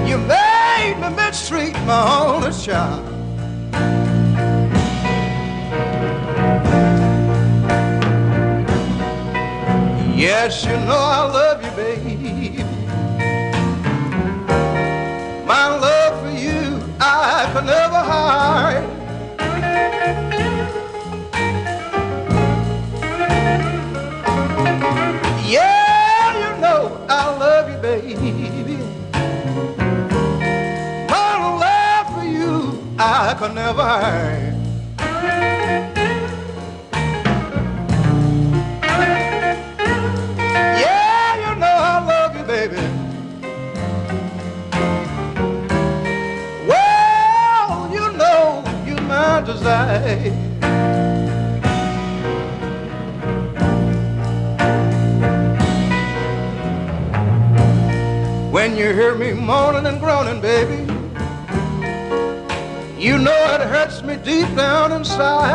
You 0.08 0.18
made 0.18 0.96
me 1.00 1.08
mistreat 1.16 1.74
my 1.84 2.02
only 2.24 2.52
child. 2.52 3.04
Yes, 10.26 10.64
you 10.64 10.72
know 10.72 10.98
I 10.98 11.22
love 11.38 11.64
you, 11.64 11.70
baby. 11.76 12.64
My 15.46 15.68
love 15.78 16.20
for 16.20 16.32
you, 16.36 16.82
I 16.98 17.48
could 17.52 17.64
never 17.64 17.94
hide. 17.94 18.82
Yeah, 25.46 26.34
you 26.40 26.60
know 26.60 27.06
I 27.08 27.36
love 27.38 27.70
you, 27.70 27.78
baby. 27.78 28.78
My 31.08 31.34
love 31.62 32.06
for 32.16 32.24
you, 32.24 32.82
I 32.98 33.36
could 33.38 33.54
never 33.54 33.80
hide. 33.80 34.45
Deep 65.04 65.18
down 65.18 65.45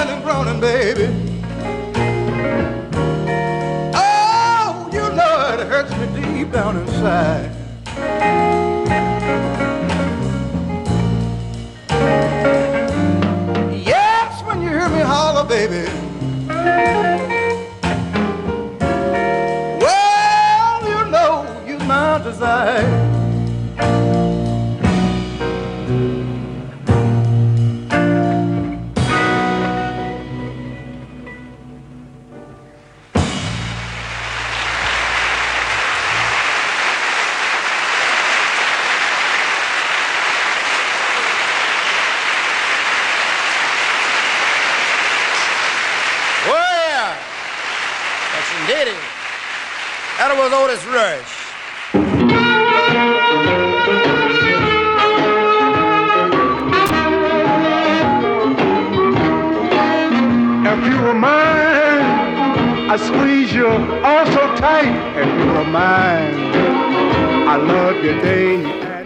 moaning 0.00 0.14
and 0.14 0.24
groaning, 0.24 0.60
baby. 0.60 1.08
Oh, 3.94 4.88
you 4.92 5.00
know 5.00 5.58
it 5.58 5.66
hurts 5.66 5.90
me 5.92 6.06
deep 6.20 6.52
down 6.52 6.76
inside. 6.78 7.50
Yes, 13.72 14.42
when 14.44 14.62
you 14.62 14.68
hear 14.68 14.88
me 14.88 15.00
holler, 15.00 15.46
baby. 15.46 15.88
Well, 19.80 20.88
you 20.88 21.10
know 21.10 21.64
you 21.66 21.78
my 21.80 22.18
desire. 22.22 23.09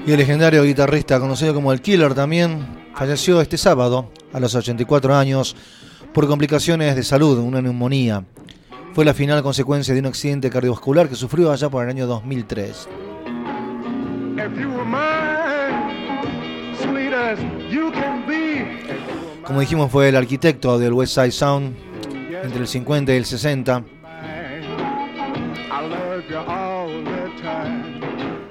Y 0.07 0.13
el 0.13 0.19
legendario 0.19 0.63
guitarrista 0.65 1.19
conocido 1.19 1.55
como 1.55 1.73
el 1.73 1.81
Killer 1.81 2.15
también 2.15 2.67
falleció 2.95 3.41
este 3.41 3.57
sábado 3.57 4.11
a 4.33 4.41
los 4.41 4.55
84 4.55 5.15
años 5.15 5.57
por 6.13 6.27
complicaciones 6.27 6.95
de 6.95 7.03
salud, 7.03 7.39
una 7.39 7.63
neumonía. 7.63 8.25
Fue 8.93 9.05
la 9.05 9.15
final 9.15 9.43
consecuencia 9.43 9.95
de 9.95 10.01
un 10.01 10.07
accidente 10.07 10.51
cardiovascular 10.51 11.09
que 11.09 11.17
sufrió 11.17 11.51
allá 11.51 11.69
por 11.69 11.83
el 11.83 11.91
año 11.91 12.07
2003. 12.07 12.89
If 14.37 14.59
you 14.59 14.69
were 14.69 14.85
mine, 14.85 15.91
sweet 16.83 17.13
as 17.13 17.39
you 17.71 17.91
can 17.93 18.27
be. 18.27 18.67
Como 19.45 19.61
dijimos, 19.61 19.91
fue 19.91 20.11
el 20.11 20.17
arquitecto 20.17 20.79
del 20.79 20.93
West 20.93 21.15
Side 21.15 21.31
Sound 21.31 21.75
entre 22.43 22.61
el 22.61 22.69
50 22.69 23.13
y 23.13 23.17
el 23.17 23.25
60. 23.25 23.85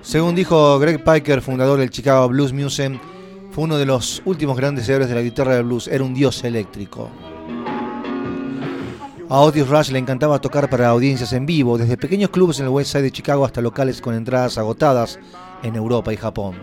Según 0.04 0.36
dijo 0.36 0.78
Greg 0.80 1.02
Piker, 1.02 1.42
fundador 1.42 1.80
del 1.80 1.90
Chicago 1.90 2.28
Blues 2.28 2.52
Museum, 2.52 3.00
fue 3.52 3.64
uno 3.64 3.78
de 3.78 3.86
los 3.86 4.22
últimos 4.26 4.58
grandes 4.58 4.88
héroes 4.90 5.08
de 5.08 5.16
la 5.16 5.22
guitarra 5.22 5.56
de 5.56 5.64
blues. 5.64 5.88
Era 5.88 6.04
un 6.04 6.14
dios 6.14 6.44
eléctrico. 6.44 7.10
A 9.30 9.40
Otis 9.40 9.68
Rush 9.68 9.92
le 9.92 10.00
encantaba 10.00 10.42
tocar 10.42 10.70
para 10.70 10.90
audiencias 10.90 11.32
en 11.32 11.46
vivo, 11.46 11.78
desde 11.78 11.96
pequeños 11.96 12.30
clubes 12.32 12.60
en 12.60 12.66
el 12.66 12.72
West 12.72 12.92
Side 12.92 13.04
de 13.04 13.12
Chicago 13.12 13.46
hasta 13.46 13.62
locales 13.62 14.02
con 14.02 14.14
entradas 14.14 14.58
agotadas 14.58 15.20
en 15.64 15.76
Europa 15.76 16.14
y 16.14 16.18
Japón. 16.18 16.56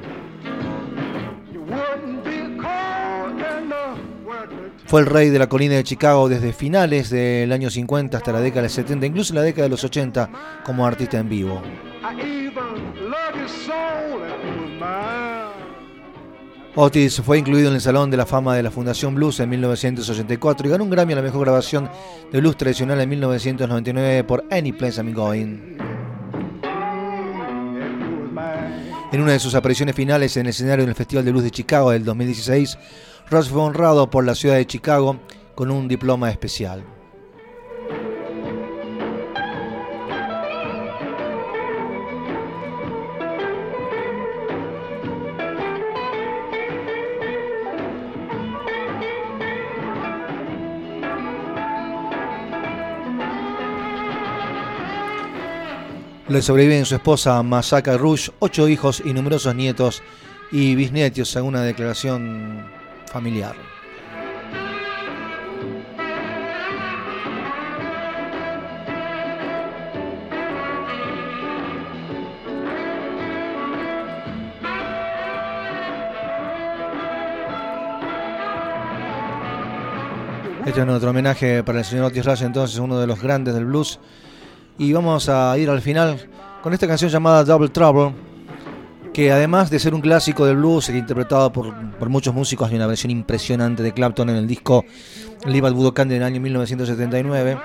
Fue 4.86 5.00
el 5.00 5.06
rey 5.06 5.30
de 5.30 5.38
la 5.38 5.48
colina 5.48 5.76
de 5.76 5.84
Chicago 5.84 6.28
desde 6.28 6.52
finales 6.52 7.08
del 7.08 7.50
año 7.52 7.70
50 7.70 8.18
hasta 8.18 8.32
la 8.32 8.40
década 8.40 8.62
del 8.62 8.70
70, 8.70 9.06
incluso 9.06 9.32
en 9.32 9.36
la 9.36 9.42
década 9.42 9.64
de 9.64 9.70
los 9.70 9.82
80 9.82 10.30
como 10.64 10.86
artista 10.86 11.18
en 11.18 11.28
vivo. 11.28 11.62
Otis 16.76 17.20
fue 17.20 17.38
incluido 17.38 17.68
en 17.68 17.74
el 17.74 17.80
Salón 17.80 18.10
de 18.10 18.16
la 18.16 18.24
Fama 18.26 18.54
de 18.54 18.62
la 18.62 18.70
Fundación 18.70 19.14
Blues 19.14 19.40
en 19.40 19.50
1984 19.50 20.66
y 20.66 20.70
ganó 20.70 20.84
un 20.84 20.90
Grammy 20.90 21.14
a 21.14 21.16
la 21.16 21.22
mejor 21.22 21.40
grabación 21.42 21.90
de 22.30 22.40
blues 22.40 22.56
tradicional 22.56 23.00
en 23.00 23.08
1999 23.08 24.24
por 24.24 24.44
Any 24.50 24.72
Place 24.72 25.00
I'm 25.00 25.12
Going. 25.12 25.78
En 29.12 29.20
una 29.20 29.32
de 29.32 29.40
sus 29.40 29.56
apariciones 29.56 29.96
finales 29.96 30.36
en 30.36 30.46
el 30.46 30.50
escenario 30.50 30.86
del 30.86 30.94
Festival 30.94 31.24
de 31.24 31.32
Blues 31.32 31.44
de 31.44 31.50
Chicago 31.50 31.90
del 31.90 32.04
2016, 32.04 32.78
Rush 33.28 33.48
fue 33.48 33.62
honrado 33.62 34.08
por 34.08 34.24
la 34.24 34.36
ciudad 34.36 34.54
de 34.54 34.66
Chicago 34.66 35.18
con 35.56 35.72
un 35.72 35.88
diploma 35.88 36.30
especial. 36.30 36.84
Le 56.30 56.40
sobreviven 56.42 56.86
su 56.86 56.94
esposa 56.94 57.42
Masaka 57.42 57.98
Rush, 57.98 58.28
ocho 58.38 58.68
hijos 58.68 59.02
y 59.04 59.12
numerosos 59.12 59.52
nietos 59.52 60.00
y 60.52 60.76
bisnietos, 60.76 61.28
según 61.28 61.48
una 61.56 61.62
declaración 61.62 62.64
familiar. 63.06 63.56
Este 80.64 80.78
es 80.78 80.86
nuestro 80.86 81.10
homenaje 81.10 81.64
para 81.64 81.80
el 81.80 81.84
señor 81.84 82.04
Otis 82.04 82.24
Rush, 82.24 82.42
entonces 82.44 82.78
uno 82.78 83.00
de 83.00 83.08
los 83.08 83.20
grandes 83.20 83.52
del 83.52 83.64
blues. 83.64 83.98
Y 84.78 84.92
vamos 84.92 85.28
a 85.28 85.56
ir 85.58 85.68
al 85.68 85.80
final 85.82 86.18
con 86.62 86.72
esta 86.72 86.86
canción 86.86 87.10
llamada 87.10 87.44
Double 87.44 87.68
Trouble, 87.68 88.12
que 89.12 89.30
además 89.32 89.70
de 89.70 89.78
ser 89.78 89.94
un 89.94 90.00
clásico 90.00 90.46
del 90.46 90.56
blues, 90.56 90.88
interpretado 90.88 91.52
por, 91.52 91.74
por 91.98 92.08
muchos 92.08 92.34
músicos, 92.34 92.68
hay 92.70 92.76
una 92.76 92.86
versión 92.86 93.10
impresionante 93.10 93.82
de 93.82 93.92
Clapton 93.92 94.30
en 94.30 94.36
el 94.36 94.46
disco 94.46 94.84
Live 95.46 95.66
at 95.68 95.72
Budokan 95.74 96.08
del 96.08 96.22
año 96.22 96.40
1979. 96.40 97.58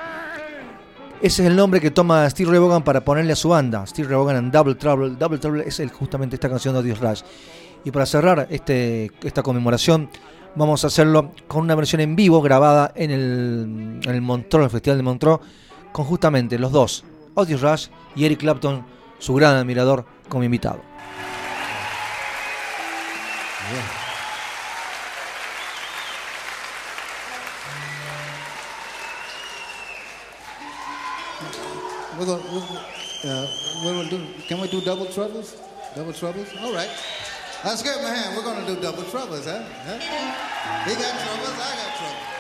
Ese 1.22 1.44
es 1.44 1.48
el 1.50 1.56
nombre 1.56 1.80
que 1.80 1.92
toma 1.92 2.30
Steve 2.30 2.58
Vaughan 2.60 2.84
para 2.84 3.04
ponerle 3.04 3.32
a 3.34 3.36
su 3.38 3.50
banda, 3.50 3.86
Steve 3.88 4.14
Vaughan 4.14 4.36
en 4.36 4.52
Double 4.52 4.76
Trouble. 4.76 5.16
Double 5.18 5.38
Trouble 5.38 5.64
es 5.66 5.80
el- 5.80 5.90
justamente 5.90 6.36
esta 6.36 6.50
canción 6.50 6.74
de 6.74 6.82
Otis 6.82 7.00
Rush. 7.00 7.22
Y 7.86 7.92
para 7.92 8.06
cerrar 8.06 8.48
este, 8.50 9.12
esta 9.24 9.42
conmemoración, 9.42 10.10
vamos 10.56 10.84
a 10.84 10.88
hacerlo 10.88 11.32
con 11.48 11.62
una 11.64 11.76
versión 11.76 12.02
en 12.02 12.16
vivo 12.16 12.42
grabada 12.42 12.92
en 12.96 13.12
el, 13.12 14.00
en 14.04 14.12
el 14.16 14.22
Montreux, 14.22 14.66
el 14.66 14.72
Festival 14.72 14.98
de 14.98 15.04
Montreux, 15.04 15.40
con 15.96 16.04
justamente 16.04 16.60
los 16.60 16.74
dos, 16.74 17.06
Otis 17.36 17.62
Rush 17.62 17.88
y 18.18 18.26
Eric 18.26 18.42
Clapton, 18.42 18.86
su 19.18 19.34
gran 19.34 19.56
admirador, 19.56 20.06
como 20.28 20.44
invitado. 20.44 20.82
We're 32.18 32.26
gonna, 32.26 32.44
we're, 32.52 33.32
uh, 33.32 33.48
we're 33.86 34.10
do, 34.10 34.20
can 34.50 34.60
we 34.60 34.68
do 34.68 34.82
double 34.82 35.08
troubles? 35.14 35.56
Double 35.96 36.12
troubles? 36.12 36.50
All 36.62 36.74
right. 36.74 36.90
Let's 37.64 37.82
give 37.82 37.96
him 37.96 38.04
hand. 38.04 38.36
We're 38.36 38.44
gonna 38.44 38.68
do 38.68 38.76
double 38.82 39.04
troubles, 39.06 39.46
huh? 39.46 39.64
huh? 39.86 40.90
He 40.90 40.96
got 40.96 41.16
troubles, 41.24 41.56
I 41.56 41.76
got 41.78 41.98
troubles. 41.98 42.35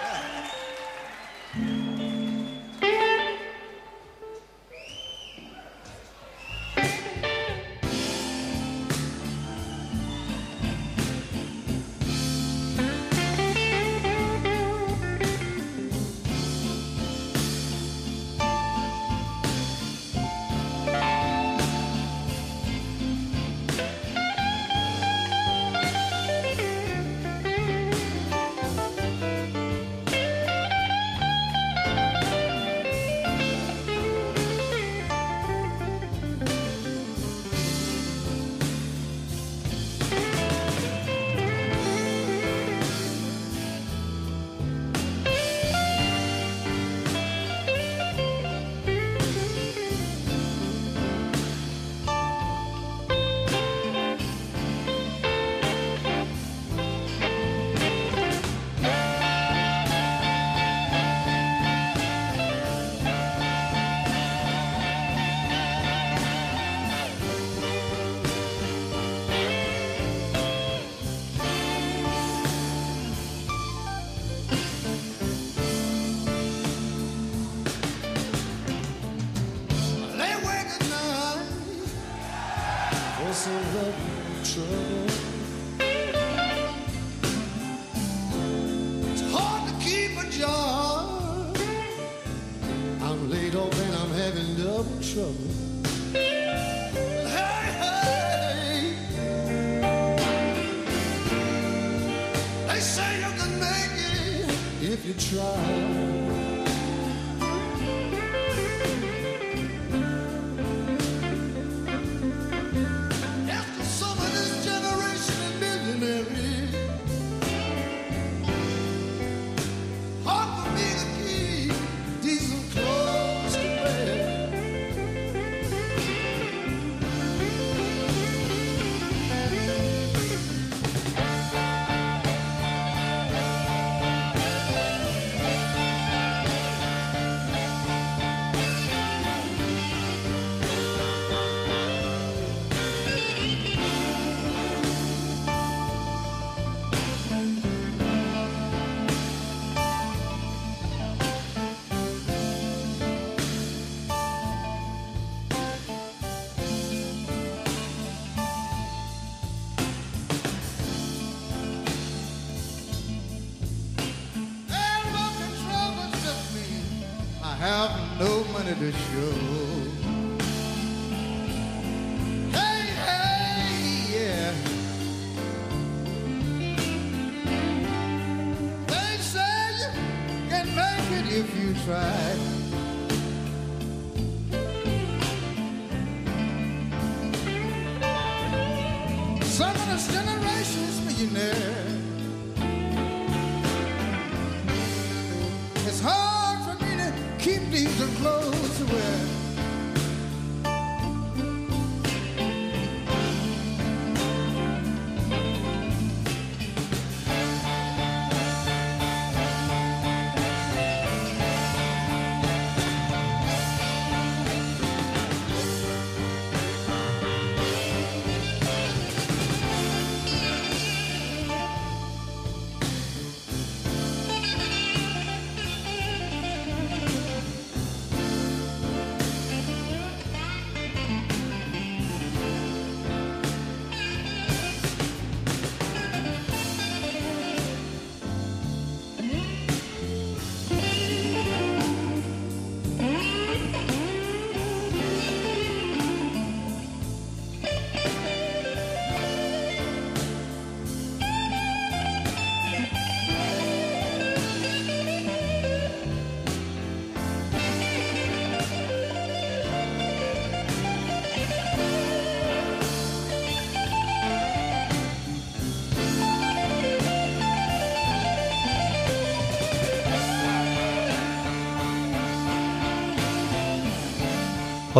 Try. 105.35 105.94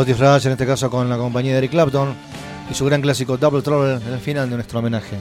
En 0.07 0.51
este 0.51 0.67
caso 0.67 0.91
con 0.91 1.09
la 1.09 1.17
compañía 1.17 1.53
de 1.53 1.57
Eric 1.57 1.71
Clapton 1.71 2.13
y 2.69 2.75
su 2.75 2.85
gran 2.85 3.01
clásico 3.01 3.37
Double 3.37 3.63
Trouble 3.63 3.95
en 3.95 4.13
el 4.13 4.19
final 4.19 4.47
de 4.47 4.55
nuestro 4.55 4.77
homenaje. 4.77 5.17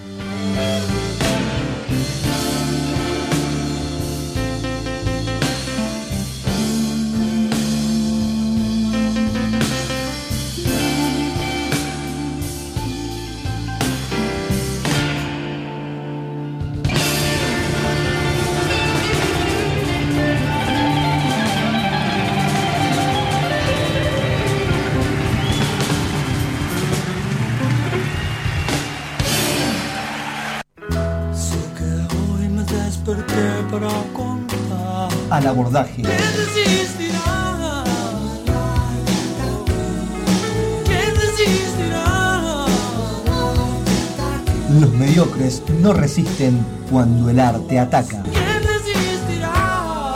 No 46.15 46.25
resisten 46.25 46.65
cuando 46.91 47.29
el 47.29 47.41
arte 47.41 47.79
ataca. 47.79 48.23
¿Quién 48.23 48.63
resistirá? 48.63 50.15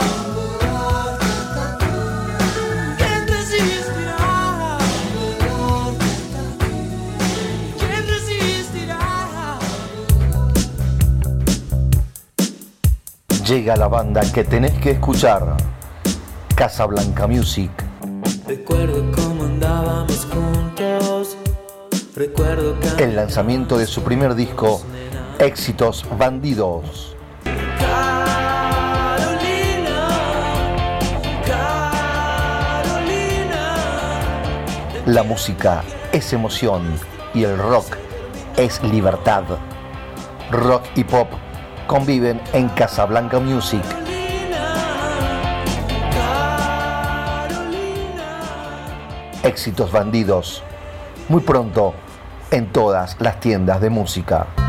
¿Quién 2.97 3.27
resistirá? 3.27 4.77
¿Quién 7.77 8.07
resistirá? 8.07 9.59
Llega 13.45 13.75
la 13.75 13.87
banda 13.87 14.21
que 14.31 14.43
tenés 14.45 14.73
que 14.79 14.91
escuchar. 14.91 15.57
Casablanca 16.55 17.27
Music. 17.27 17.71
Recuerdo 18.47 19.11
cómo 19.11 19.43
andábamos 19.43 20.27
juntos. 20.31 21.37
Recuerdo 22.15 22.77
que 22.97 23.03
El 23.03 23.15
lanzamiento 23.15 23.77
de 23.77 23.85
su 23.85 24.03
primer 24.03 24.35
disco, 24.35 24.81
Éxitos 25.39 26.05
Bandidos. 26.17 27.15
La 35.05 35.23
música 35.23 35.81
es 36.11 36.33
emoción 36.33 36.93
y 37.33 37.45
el 37.45 37.57
rock 37.57 37.95
es 38.57 38.83
libertad. 38.83 39.43
Rock 40.51 40.83
y 40.95 41.05
pop 41.05 41.29
conviven 41.87 42.41
en 42.51 42.67
Casablanca 42.67 43.39
Music. 43.39 43.85
Éxitos 49.43 49.89
Bandidos. 49.89 50.63
Muy 51.29 51.39
pronto 51.39 51.93
en 52.51 52.67
todas 52.73 53.15
las 53.21 53.39
tiendas 53.39 53.79
de 53.79 53.89
música. 53.89 54.68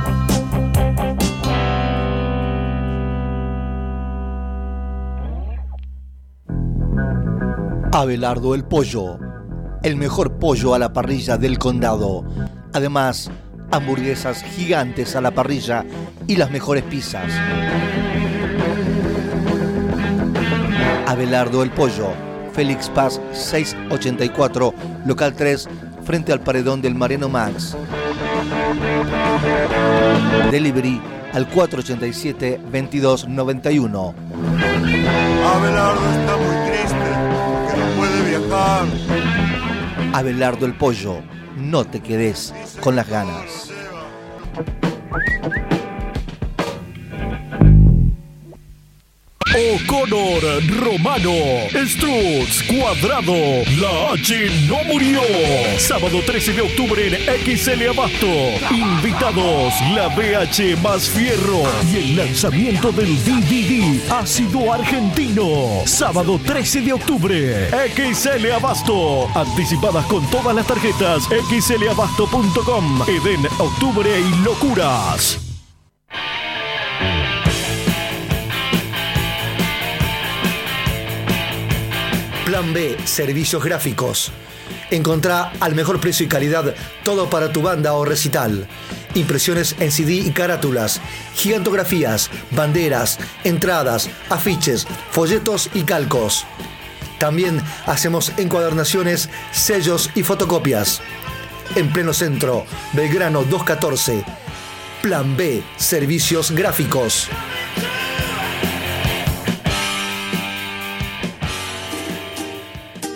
Abelardo 8.00 8.54
el 8.54 8.64
Pollo, 8.64 9.18
el 9.82 9.96
mejor 9.96 10.38
pollo 10.38 10.74
a 10.74 10.78
la 10.78 10.90
parrilla 10.90 11.36
del 11.36 11.58
condado. 11.58 12.24
Además, 12.72 13.30
hamburguesas 13.70 14.42
gigantes 14.42 15.14
a 15.16 15.20
la 15.20 15.32
parrilla 15.32 15.84
y 16.26 16.36
las 16.36 16.50
mejores 16.50 16.82
pizzas. 16.84 17.30
Abelardo 21.06 21.62
el 21.62 21.70
Pollo, 21.72 22.14
Félix 22.54 22.88
Paz 22.88 23.20
684, 23.34 24.72
local 25.04 25.34
3, 25.34 25.68
frente 26.02 26.32
al 26.32 26.40
paredón 26.40 26.80
del 26.80 26.94
Mariano 26.94 27.28
Max. 27.28 27.76
Delivery 30.50 31.02
al 31.34 31.46
487-2291. 31.50 34.14
Abelardo 35.44 36.10
está 36.12 36.49
Abelardo 40.12 40.66
el 40.66 40.74
Pollo, 40.74 41.22
no 41.56 41.84
te 41.84 42.00
quedes 42.00 42.52
con 42.80 42.96
las 42.96 43.08
ganas. 43.08 43.70
O'Connor, 49.52 50.64
Romano, 50.78 51.32
Strutz, 51.84 52.62
Cuadrado, 52.68 53.34
la 53.80 54.12
H 54.12 54.48
no 54.68 54.84
murió. 54.84 55.20
Sábado 55.76 56.20
13 56.24 56.52
de 56.52 56.62
octubre 56.62 57.08
en 57.08 57.56
XL 57.56 57.88
Abasto. 57.88 58.28
Invitados, 58.70 59.74
la 59.92 60.06
BH 60.08 60.76
más 60.80 61.10
fierro 61.10 61.62
y 61.92 61.96
el 61.96 62.16
lanzamiento 62.16 62.92
del 62.92 63.16
DVD 63.24 64.12
Ácido 64.12 64.72
Argentino. 64.72 65.82
Sábado 65.84 66.38
13 66.46 66.82
de 66.82 66.92
octubre, 66.92 67.70
XL 67.96 68.52
Abasto. 68.52 69.26
Anticipadas 69.36 70.06
con 70.06 70.24
todas 70.30 70.54
las 70.54 70.66
tarjetas, 70.68 71.24
xlabasto.com. 71.24 73.02
Eden, 73.08 73.46
Octubre 73.58 74.10
y 74.20 74.44
Locuras. 74.44 75.49
Plan 82.50 82.72
B, 82.72 82.96
servicios 83.04 83.62
gráficos. 83.62 84.32
Encontrá 84.90 85.52
al 85.60 85.76
mejor 85.76 86.00
precio 86.00 86.26
y 86.26 86.28
calidad 86.28 86.74
todo 87.04 87.30
para 87.30 87.52
tu 87.52 87.62
banda 87.62 87.92
o 87.92 88.04
recital. 88.04 88.66
Impresiones 89.14 89.76
en 89.78 89.92
CD 89.92 90.14
y 90.14 90.32
carátulas, 90.32 91.00
gigantografías, 91.36 92.28
banderas, 92.50 93.20
entradas, 93.44 94.10
afiches, 94.30 94.88
folletos 95.12 95.70
y 95.74 95.82
calcos. 95.82 96.44
También 97.20 97.62
hacemos 97.86 98.32
encuadernaciones, 98.36 99.28
sellos 99.52 100.10
y 100.16 100.24
fotocopias. 100.24 101.02
En 101.76 101.92
pleno 101.92 102.12
centro, 102.12 102.66
Belgrano 102.94 103.44
214. 103.44 104.24
Plan 105.02 105.36
B, 105.36 105.62
Servicios 105.76 106.50
Gráficos. 106.50 107.28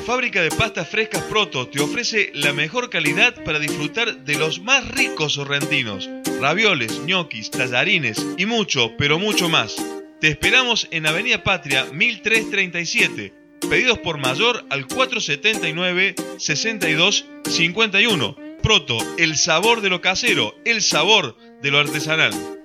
Fábrica 0.06 0.42
de 0.42 0.50
pastas 0.50 0.86
frescas 0.86 1.22
Proto 1.22 1.66
te 1.66 1.80
ofrece 1.80 2.30
la 2.34 2.52
mejor 2.52 2.90
calidad 2.90 3.42
para 3.42 3.58
disfrutar 3.58 4.22
de 4.22 4.34
los 4.34 4.60
más 4.60 4.86
ricos 4.88 5.32
sorrentinos, 5.32 6.10
ravioles, 6.42 7.00
ñoquis, 7.06 7.50
tallarines 7.50 8.24
y 8.36 8.44
mucho, 8.44 8.92
pero 8.98 9.18
mucho 9.18 9.48
más. 9.48 9.76
Te 10.20 10.28
esperamos 10.28 10.88
en 10.90 11.06
Avenida 11.06 11.42
Patria 11.42 11.86
1337. 11.86 13.32
Pedidos 13.70 13.98
por 13.98 14.18
mayor 14.18 14.66
al 14.68 14.86
479 14.86 16.14
62 16.36 17.26
51. 17.48 18.36
Proto, 18.62 18.98
el 19.16 19.36
sabor 19.38 19.80
de 19.80 19.88
lo 19.88 20.02
casero, 20.02 20.54
el 20.66 20.82
sabor 20.82 21.34
de 21.62 21.70
lo 21.70 21.78
artesanal. 21.78 22.63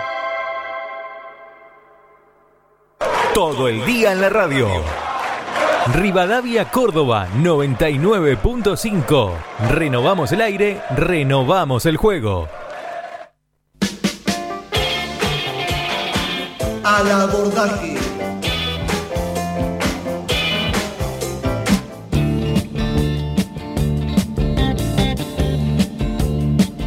Todo 3.34 3.68
el 3.68 3.84
día 3.84 4.12
en 4.12 4.22
la 4.22 4.30
radio. 4.30 4.68
Rivadavia 5.92 6.70
Córdoba 6.70 7.28
99.5. 7.36 9.32
Renovamos 9.68 10.32
el 10.32 10.40
aire, 10.40 10.80
renovamos 10.96 11.84
el 11.84 11.98
juego. 11.98 12.48
Al 16.85 17.09
abordaje. 17.09 17.97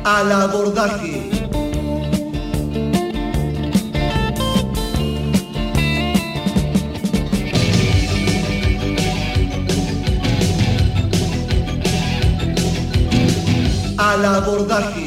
Al 0.03 0.31
abordaje. 0.31 1.29
Al 13.97 14.25
abordaje. 14.25 15.04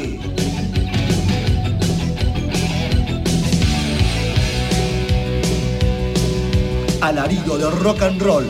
Alarido 7.01 7.57
de 7.57 7.69
rock 7.69 8.01
and 8.01 8.21
roll. 8.21 8.45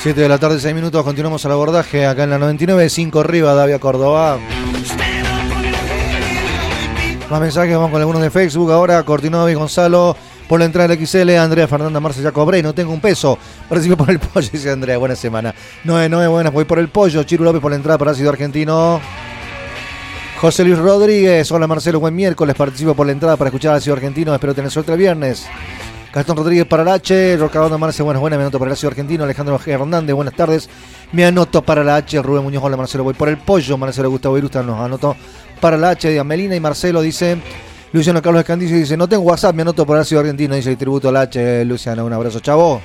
Siete 0.00 0.20
de 0.22 0.28
la 0.28 0.38
tarde, 0.38 0.58
6 0.60 0.74
minutos, 0.74 1.04
continuamos 1.04 1.44
al 1.44 1.52
abordaje 1.52 2.06
acá 2.06 2.22
en 2.22 2.30
la 2.30 2.38
99.5 2.38 3.20
arriba, 3.20 3.52
Davia 3.54 3.78
Córdoba. 3.78 4.38
Más 7.30 7.40
mensajes, 7.42 7.74
vamos 7.74 7.90
con 7.90 8.00
algunos 8.00 8.22
de 8.22 8.30
Facebook. 8.30 8.72
Ahora, 8.72 9.02
Cortinovi, 9.02 9.52
Gonzalo, 9.52 10.16
por 10.48 10.60
la 10.60 10.64
entrada 10.64 10.88
del 10.88 11.06
XL, 11.06 11.36
Andrea 11.36 11.68
Fernanda 11.68 12.00
Marce, 12.00 12.22
ya 12.22 12.32
cobré, 12.32 12.62
no 12.62 12.72
tengo 12.72 12.90
un 12.90 13.02
peso. 13.02 13.38
Recibo 13.68 13.98
por 13.98 14.08
el 14.08 14.18
pollo, 14.18 14.48
dice 14.52 14.70
Andrea, 14.70 14.96
buena 14.96 15.14
semana. 15.14 15.54
Noé, 15.84 16.08
Noé, 16.08 16.26
buenas, 16.26 16.54
voy 16.54 16.64
por 16.64 16.78
el 16.78 16.88
pollo. 16.88 17.22
Chiru 17.24 17.44
López 17.44 17.60
por 17.60 17.70
la 17.70 17.76
entrada 17.76 17.98
para 17.98 18.12
Ácido 18.12 18.30
Argentino. 18.30 18.98
José 20.40 20.64
Luis 20.64 20.78
Rodríguez, 20.78 21.50
hola 21.52 21.66
Marcelo, 21.66 22.00
buen 22.00 22.14
miércoles, 22.14 22.54
participo 22.54 22.94
por 22.94 23.04
la 23.04 23.12
entrada 23.12 23.36
para 23.36 23.48
escuchar 23.48 23.74
Ácido 23.74 23.94
Argentino, 23.96 24.32
espero 24.32 24.54
tener 24.54 24.70
suerte 24.70 24.92
el 24.92 24.98
viernes. 24.98 25.46
Gastón 26.14 26.36
Rodríguez 26.36 26.64
para 26.64 26.84
la 26.84 26.94
H, 26.94 27.36
Rocabanda 27.36 27.76
Marce, 27.76 28.04
buenas, 28.04 28.20
buenas, 28.20 28.38
me 28.38 28.44
anoto 28.44 28.58
para 28.58 28.70
el 28.70 28.72
Ácido 28.74 28.88
Argentino, 28.90 29.24
Alejandro 29.24 29.60
Hernández, 29.66 30.14
buenas 30.14 30.34
tardes, 30.34 30.70
me 31.10 31.26
anoto 31.26 31.60
para 31.62 31.82
la 31.82 31.96
H, 31.96 32.22
Rubén 32.22 32.44
Muñoz, 32.44 32.62
hola 32.62 32.76
Marcelo, 32.76 33.02
voy 33.02 33.14
por 33.14 33.28
el 33.28 33.38
pollo, 33.38 33.76
Marcelo 33.76 34.10
Gustavo 34.10 34.38
Irusta 34.38 34.62
nos 34.62 34.78
anoto 34.78 35.16
para 35.58 35.76
la 35.76 35.90
H, 35.90 36.08
de 36.08 36.24
Melina 36.24 36.56
y 36.56 36.60
Marcelo 36.60 37.00
dice, 37.00 37.38
Luciano 37.92 38.22
Carlos 38.22 38.40
Escandicio 38.40 38.76
dice, 38.76 38.96
no 38.96 39.08
tengo 39.08 39.22
WhatsApp, 39.24 39.54
me 39.54 39.62
anoto 39.62 39.86
para 39.86 39.98
el 39.98 40.02
Ácido 40.02 40.20
Argentino, 40.20 40.54
dice 40.54 40.70
el 40.70 40.78
tributo 40.78 41.08
a 41.08 41.12
la 41.12 41.20
H, 41.22 41.64
Luciano, 41.64 42.04
un 42.04 42.12
abrazo, 42.12 42.40
chavo. 42.40 42.80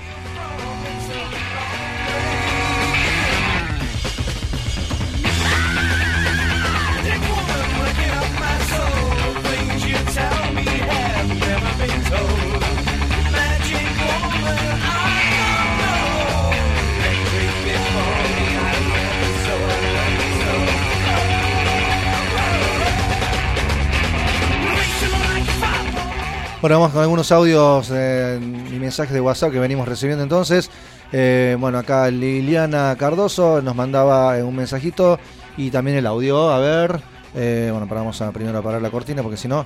Bueno, 26.64 26.78
vamos 26.78 26.93
con 26.93 27.01
algunos 27.01 27.30
audios 27.34 27.91
eh, 27.93 28.39
y 28.41 28.80
mensajes 28.80 29.14
de 29.14 29.20
WhatsApp 29.20 29.51
que 29.51 29.59
venimos 29.59 29.86
recibiendo 29.86 30.24
entonces. 30.24 30.72
Eh, 31.11 31.57
bueno, 31.59 31.78
acá 31.78 32.09
Liliana 32.09 32.95
Cardoso 32.97 33.61
nos 33.61 33.76
mandaba 33.76 34.38
eh, 34.38 34.43
un 34.43 34.55
mensajito 34.55 35.20
y 35.57 35.72
también 35.72 35.97
el 35.97 36.07
audio. 36.07 36.51
A 36.51 36.59
ver, 36.59 37.01
eh, 37.36 37.68
bueno, 37.70 37.86
para 37.89 37.99
vamos 37.99 38.22
a 38.22 38.32
primero 38.32 38.57
a 38.59 38.61
parar 38.61 38.82
la 38.82 38.91
cortina 38.91 39.22
porque 39.22 39.36
si 39.36 39.49
no, 39.49 39.66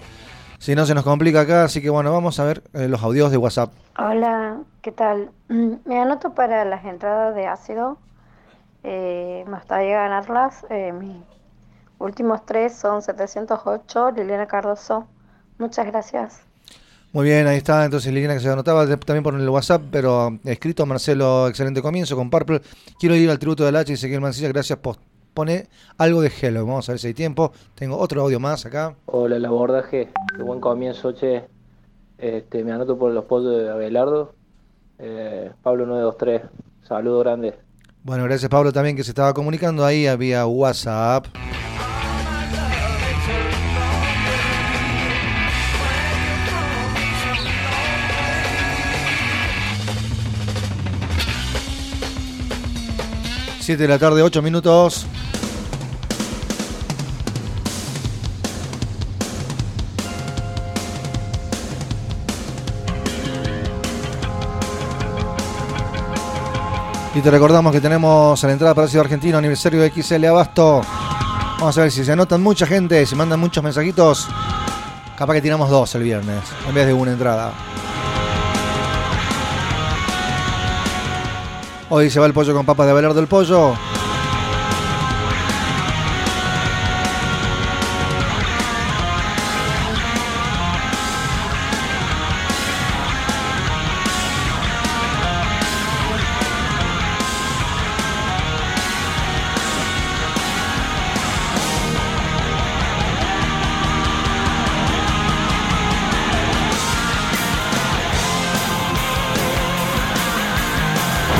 si 0.57 0.73
no 0.73 0.87
se 0.87 0.95
nos 0.95 1.03
complica 1.03 1.41
acá. 1.41 1.65
Así 1.65 1.83
que 1.83 1.91
bueno, 1.91 2.11
vamos 2.11 2.39
a 2.39 2.45
ver 2.45 2.63
eh, 2.73 2.87
los 2.87 3.03
audios 3.03 3.29
de 3.29 3.37
WhatsApp. 3.37 3.71
Hola, 3.99 4.57
¿qué 4.81 4.91
tal? 4.91 5.29
Me 5.49 6.01
anoto 6.01 6.33
para 6.33 6.65
las 6.65 6.83
entradas 6.83 7.35
de 7.35 7.45
ácido. 7.45 7.99
Me 8.81 9.45
gustaría 9.45 9.99
ganarlas. 9.99 10.65
Mis 10.99 11.21
últimos 11.99 12.43
tres 12.47 12.75
son 12.75 13.03
708, 13.03 14.13
Liliana 14.15 14.47
Cardoso. 14.47 15.05
Muchas 15.59 15.85
gracias. 15.85 16.46
Muy 17.13 17.25
bien, 17.25 17.47
ahí 17.47 17.57
está 17.57 17.85
entonces 17.85 18.13
Liliana 18.13 18.35
que 18.35 18.41
se 18.41 18.49
anotaba 18.49 18.85
también 18.97 19.23
por 19.23 19.33
el 19.33 19.49
WhatsApp, 19.49 19.81
pero 19.89 20.27
eh, 20.43 20.51
escrito 20.51 20.85
Marcelo, 20.85 21.47
excelente 21.47 21.81
comienzo 21.81 22.15
con 22.15 22.29
Purple. 22.29 22.61
Quiero 22.99 23.15
ir 23.15 23.29
al 23.29 23.39
tributo 23.39 23.63
del 23.65 23.75
H 23.75 23.91
y 23.91 23.95
Ezequiel 23.95 24.21
Mancilla, 24.21 24.49
gracias. 24.49 24.77
Post. 24.79 25.01
Pone 25.33 25.67
algo 25.97 26.21
de 26.21 26.31
Hello. 26.41 26.65
Vamos 26.65 26.89
a 26.89 26.93
ver 26.93 26.99
si 26.99 27.07
hay 27.07 27.13
tiempo. 27.13 27.51
Tengo 27.75 27.97
otro 27.97 28.21
audio 28.23 28.39
más 28.39 28.65
acá. 28.65 28.95
Hola, 29.05 29.35
el 29.35 29.45
abordaje. 29.45 30.09
Qué 30.35 30.43
buen 30.43 30.59
comienzo, 30.59 31.11
che. 31.11 31.43
Este, 32.17 32.63
me 32.63 32.71
anoto 32.71 32.97
por 32.97 33.11
los 33.11 33.25
pollos 33.25 33.55
de 33.55 33.69
Abelardo. 33.69 34.33
Eh, 34.99 35.51
Pablo 35.61 35.85
923. 35.85 36.41
Saludo 36.87 37.19
grande. 37.19 37.53
Bueno, 38.03 38.23
gracias 38.23 38.49
Pablo 38.49 38.71
también 38.71 38.95
que 38.95 39.03
se 39.03 39.11
estaba 39.11 39.33
comunicando 39.33 39.85
ahí, 39.85 40.07
había 40.07 40.45
WhatsApp. 40.45 41.27
Siete 53.67 53.83
de 53.83 53.89
la 53.89 53.99
tarde, 53.99 54.21
ocho 54.21 54.41
minutos. 54.41 55.05
Y 67.13 67.19
te 67.19 67.29
recordamos 67.29 67.73
que 67.73 67.81
tenemos 67.81 68.41
a 68.41 68.47
la 68.47 68.53
entrada 68.53 68.73
para 68.73 68.87
Ciudad 68.87 69.03
Argentino, 69.03 69.37
aniversario 69.37 69.81
de 69.81 69.91
XL 69.91 70.23
Abasto. 70.27 70.81
Vamos 71.59 71.77
a 71.77 71.81
ver 71.81 71.91
si 71.91 72.05
se 72.05 72.13
anotan 72.13 72.41
mucha 72.41 72.65
gente, 72.65 73.05
se 73.05 73.17
mandan 73.17 73.41
muchos 73.41 73.61
mensajitos. 73.61 74.29
Capaz 75.17 75.33
que 75.33 75.41
tiramos 75.41 75.69
dos 75.69 75.93
el 75.95 76.03
viernes, 76.03 76.41
en 76.69 76.73
vez 76.73 76.87
de 76.87 76.93
una 76.93 77.11
entrada. 77.11 77.51
Hoy 81.89 82.09
se 82.09 82.19
va 82.19 82.25
el 82.25 82.33
pollo 82.33 82.53
con 82.53 82.65
papas 82.65 82.85
de 82.85 82.91
Abelardo 82.91 83.15
del 83.15 83.27
Pollo. 83.27 83.73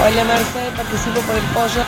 Hola 0.08 0.24
Merced, 0.24 0.74
participo 0.76 1.20
por 1.22 1.36
el 1.36 1.44
pollo. 1.54 1.84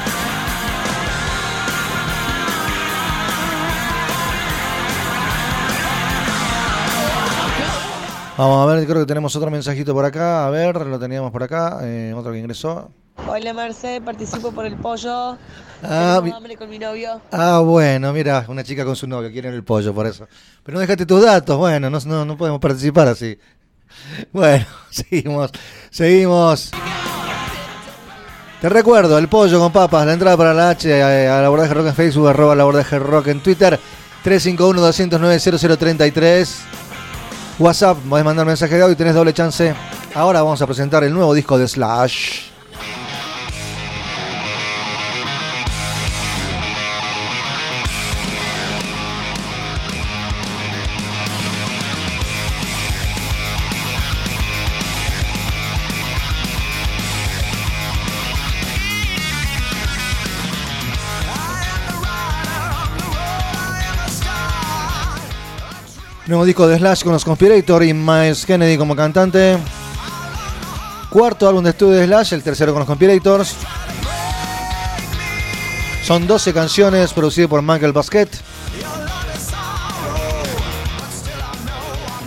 Vamos 8.38 8.64
a 8.70 8.74
ver, 8.74 8.86
creo 8.88 9.02
que 9.02 9.06
tenemos 9.06 9.36
otro 9.36 9.52
mensajito 9.52 9.94
por 9.94 10.06
acá. 10.06 10.48
A 10.48 10.50
ver, 10.50 10.76
lo 10.86 10.98
teníamos 10.98 11.32
por 11.32 11.44
acá. 11.44 11.80
eh, 11.84 12.14
otro 12.16 12.32
que 12.32 12.40
ingresó. 12.40 12.90
Hola 13.28 13.54
Merced, 13.54 14.02
participo 14.02 14.52
por 14.54 14.66
el 14.66 14.76
pollo. 14.78 15.38
Ah, 15.84 16.14
Tengo 16.16 16.22
mi- 16.22 16.32
hambre 16.32 16.56
con 16.56 16.70
mi 16.70 16.80
novio. 16.80 17.20
Ah, 17.34 17.60
bueno, 17.60 18.14
mira, 18.14 18.46
una 18.48 18.64
chica 18.64 18.86
con 18.86 18.96
su 18.96 19.08
novio, 19.08 19.30
quieren 19.30 19.54
el 19.54 19.64
pollo 19.66 19.94
por 19.94 20.08
eso. 20.08 20.26
Pero 20.64 20.76
no 20.76 20.80
dejaste 20.80 21.06
tus 21.06 21.22
datos, 21.22 21.58
bueno, 21.58 21.90
no, 21.90 22.00
no, 22.06 22.24
no 22.26 22.38
podemos 22.38 22.60
participar 22.62 23.08
así. 23.10 23.38
Bueno, 24.32 24.66
seguimos, 24.92 25.52
seguimos. 25.90 26.72
Te 28.62 28.68
recuerdo, 28.68 29.18
el 29.18 29.30
pollo 29.30 29.58
con 29.58 29.72
papas, 29.72 30.06
la 30.06 30.12
entrada 30.12 30.36
para 30.36 30.54
la 30.54 30.72
H, 30.72 30.90
eh, 30.90 31.30
a 31.30 31.40
la 31.40 31.48
abordaje 31.48 31.74
rock 31.74 31.88
en 31.88 31.96
Facebook, 31.96 32.28
arroba 32.28 32.56
la 32.56 32.64
abordaje 32.64 33.00
rock 33.00 33.28
en 33.28 33.40
Twitter, 33.40 33.80
351-209-0033. 34.26 36.56
WhatsApp, 37.58 38.00
podés 38.00 38.26
mandar 38.26 38.46
mensaje 38.46 38.76
de 38.76 38.82
audio 38.82 38.94
y 38.94 38.98
tenés 38.98 39.16
doble 39.16 39.34
chance. 39.34 39.74
Ahora 40.14 40.42
vamos 40.42 40.62
a 40.62 40.68
presentar 40.68 41.06
el 41.06 41.14
nuevo 41.14 41.34
disco 41.34 41.58
de 41.58 41.70
Slash. 41.70 42.49
Nuevo 66.30 66.46
disco 66.46 66.68
de 66.68 66.78
Slash 66.78 67.02
con 67.02 67.14
los 67.14 67.26
Conspirator 67.26 67.84
y 67.84 67.92
Miles 67.92 68.46
Kennedy 68.46 68.78
como 68.78 68.96
cantante. 68.96 69.58
Cuarto 71.10 71.50
álbum 71.50 71.64
de 71.64 71.72
estudio 71.72 71.98
de 71.98 72.06
Slash, 72.06 72.34
el 72.36 72.44
tercero 72.44 72.72
con 72.72 72.82
los 72.82 72.88
Conspirators. 72.88 73.56
Son 76.04 76.28
12 76.28 76.54
canciones 76.54 77.14
producidas 77.14 77.50
por 77.50 77.64
Michael 77.64 77.94
Basquet. 77.94 78.30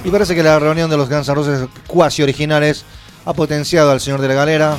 Y 0.04 0.10
parece 0.10 0.34
que 0.34 0.42
la 0.42 0.58
reunión 0.58 0.90
de 0.90 0.96
los 0.96 1.08
Guns 1.08 1.28
N' 1.28 1.34
Roses 1.36 1.68
cuasi 1.86 2.24
originales 2.24 2.84
ha 3.24 3.32
potenciado 3.34 3.92
al 3.92 4.00
señor 4.00 4.20
de 4.20 4.26
la 4.26 4.34
galera. 4.34 4.76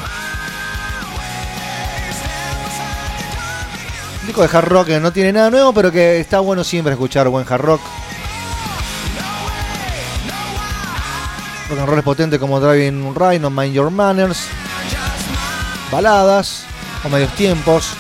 Disco 4.28 4.42
de 4.42 4.50
hard 4.58 4.68
rock 4.68 4.88
que 4.88 5.00
no 5.00 5.14
tiene 5.14 5.32
nada 5.32 5.50
nuevo, 5.50 5.74
pero 5.74 5.94
que 5.94 6.20
está 6.20 6.42
bueno 6.42 6.66
siempre 6.66 6.92
escuchar 6.92 7.30
buen 7.30 7.46
hard 7.50 7.62
rock. 7.62 7.82
Rock 11.76 11.90
and 11.90 12.06
roll 12.06 12.40
como 12.40 12.60
Driving 12.60 13.16
Rain 13.16 13.46
o 13.46 13.50
Mind 13.50 13.74
Your 13.74 13.90
Manners. 13.90 14.48
Baladas 15.92 16.66
o 17.04 17.10
medios 17.10 17.34
tiempos. 17.36 17.94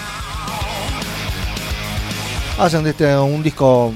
Hacen 2.59 2.83
de 2.83 2.91
este 2.91 3.17
un 3.17 3.41
disco 3.41 3.93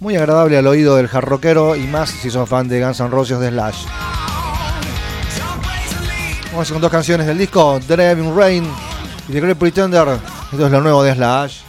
muy 0.00 0.16
agradable 0.16 0.56
al 0.56 0.66
oído 0.66 0.96
del 0.96 1.10
hard 1.12 1.24
rockero 1.24 1.76
y 1.76 1.86
más 1.86 2.10
si 2.10 2.30
son 2.30 2.46
fan 2.46 2.68
de 2.68 2.80
Guns 2.80 3.00
N' 3.00 3.10
Roses 3.10 3.38
de 3.38 3.50
Slash. 3.50 3.84
Vamos 6.52 6.72
con 6.72 6.80
dos 6.80 6.90
canciones 6.90 7.26
del 7.26 7.36
disco, 7.36 7.78
Driving 7.86 8.34
Rain 8.34 8.64
y 9.28 9.32
The 9.32 9.40
Great 9.40 9.58
Pretender. 9.58 10.18
Esto 10.52 10.66
es 10.66 10.72
lo 10.72 10.80
nuevo 10.80 11.02
de 11.02 11.14
Slash. 11.14 11.67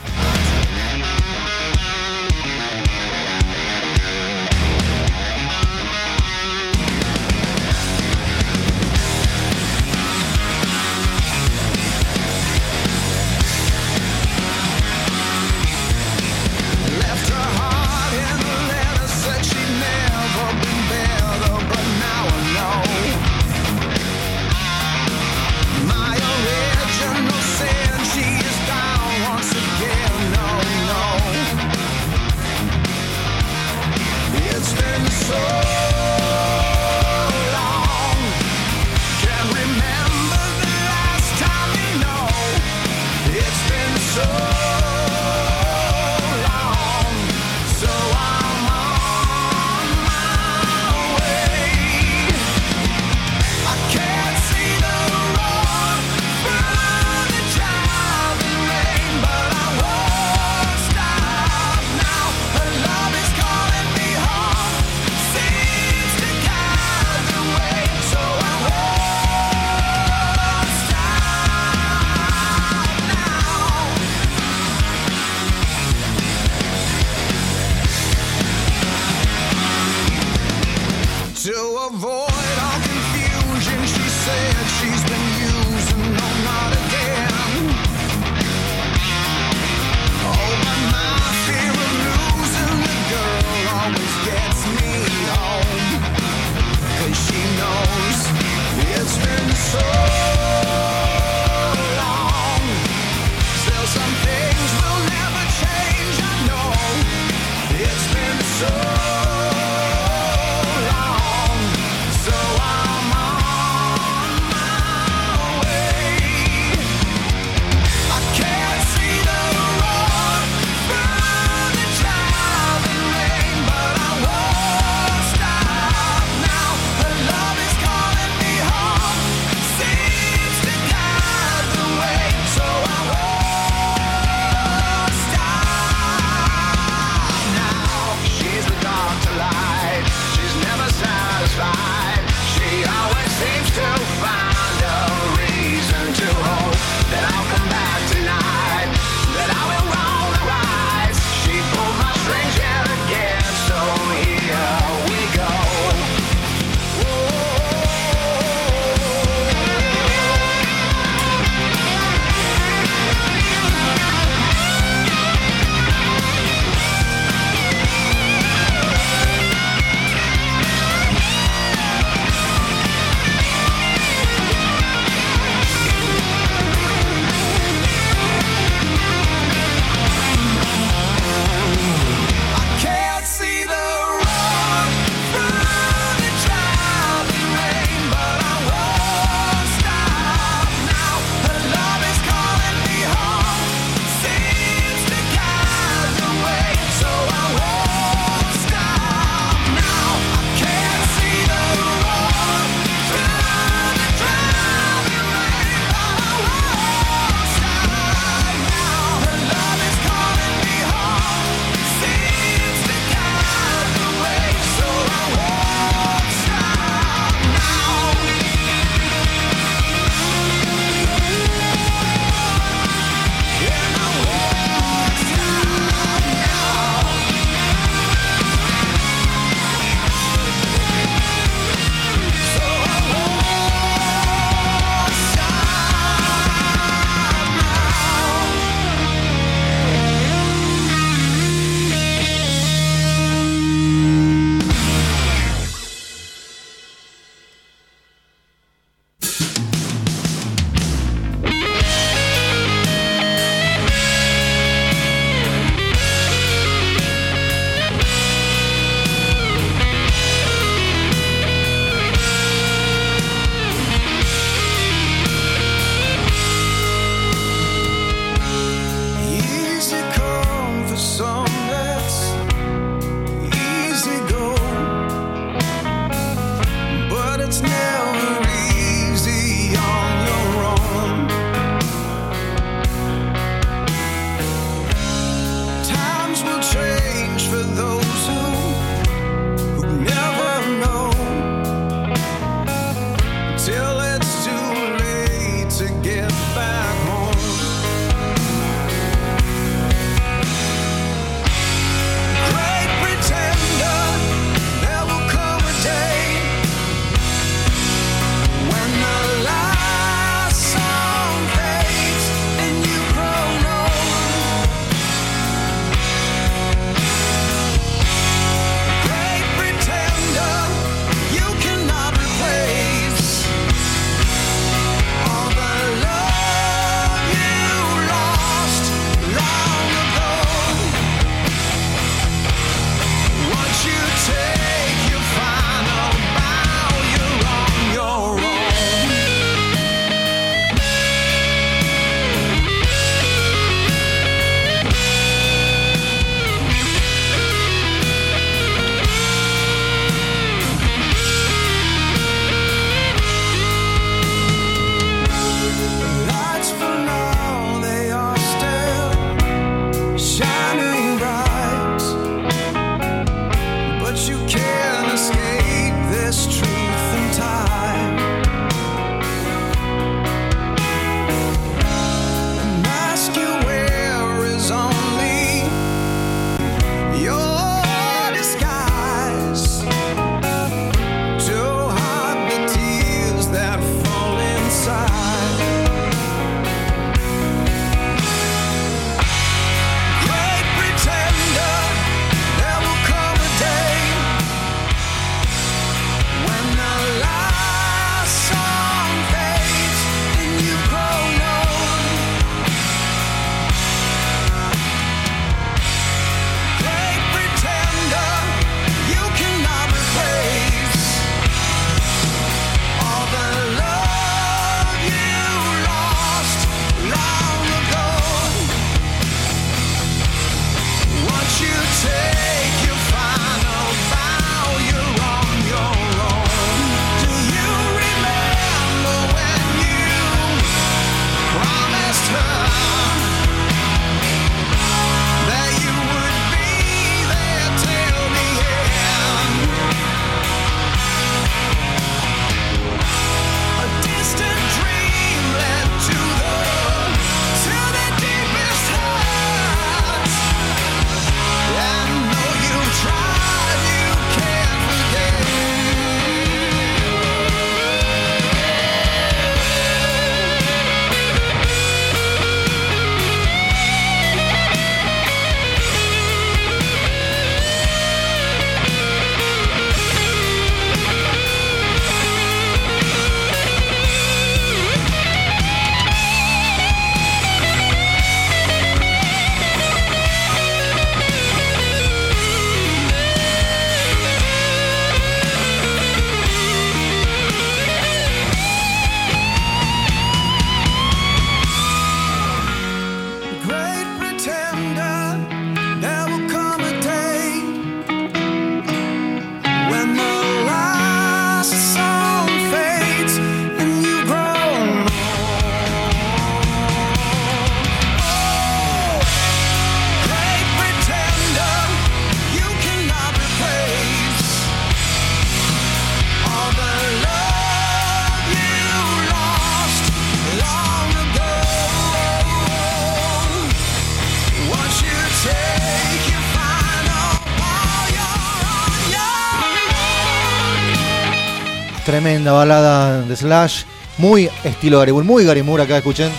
Slash. 533.40 533.84
Muy 534.18 534.50
estilo 534.64 535.00
Moore, 535.00 535.24
muy 535.24 535.46
Gary 535.46 535.64
Moore 535.64 535.84
acá, 535.84 535.98
escuchen. 535.98 536.32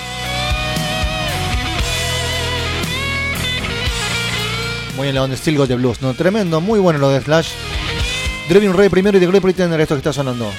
Muy 4.97 5.09
en 5.09 5.15
la 5.15 5.23
onda 5.23 5.37
Still 5.37 5.57
Got 5.57 5.69
the 5.69 5.77
Blues, 5.77 6.03
¿no? 6.03 6.13
Tremendo, 6.15 6.61
muy 6.61 6.79
bueno 6.79 6.99
lo 6.99 7.09
de 7.09 7.21
Slash. 7.21 7.49
Driving 8.49 8.75
Ray 8.75 8.89
primero 8.89 9.17
y 9.17 9.21
The 9.21 9.27
Great 9.27 9.43
Pretender, 9.43 9.81
esto 9.81 9.95
que 9.95 10.01
está 10.01 10.13
sonando. 10.13 10.51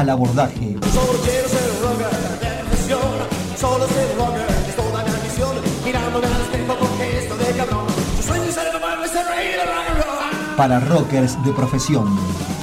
And 0.00 0.20
roll. 7.70 7.88
Para 10.56 10.80
rockers 10.80 11.42
de 11.44 11.52
profesión. 11.52 12.57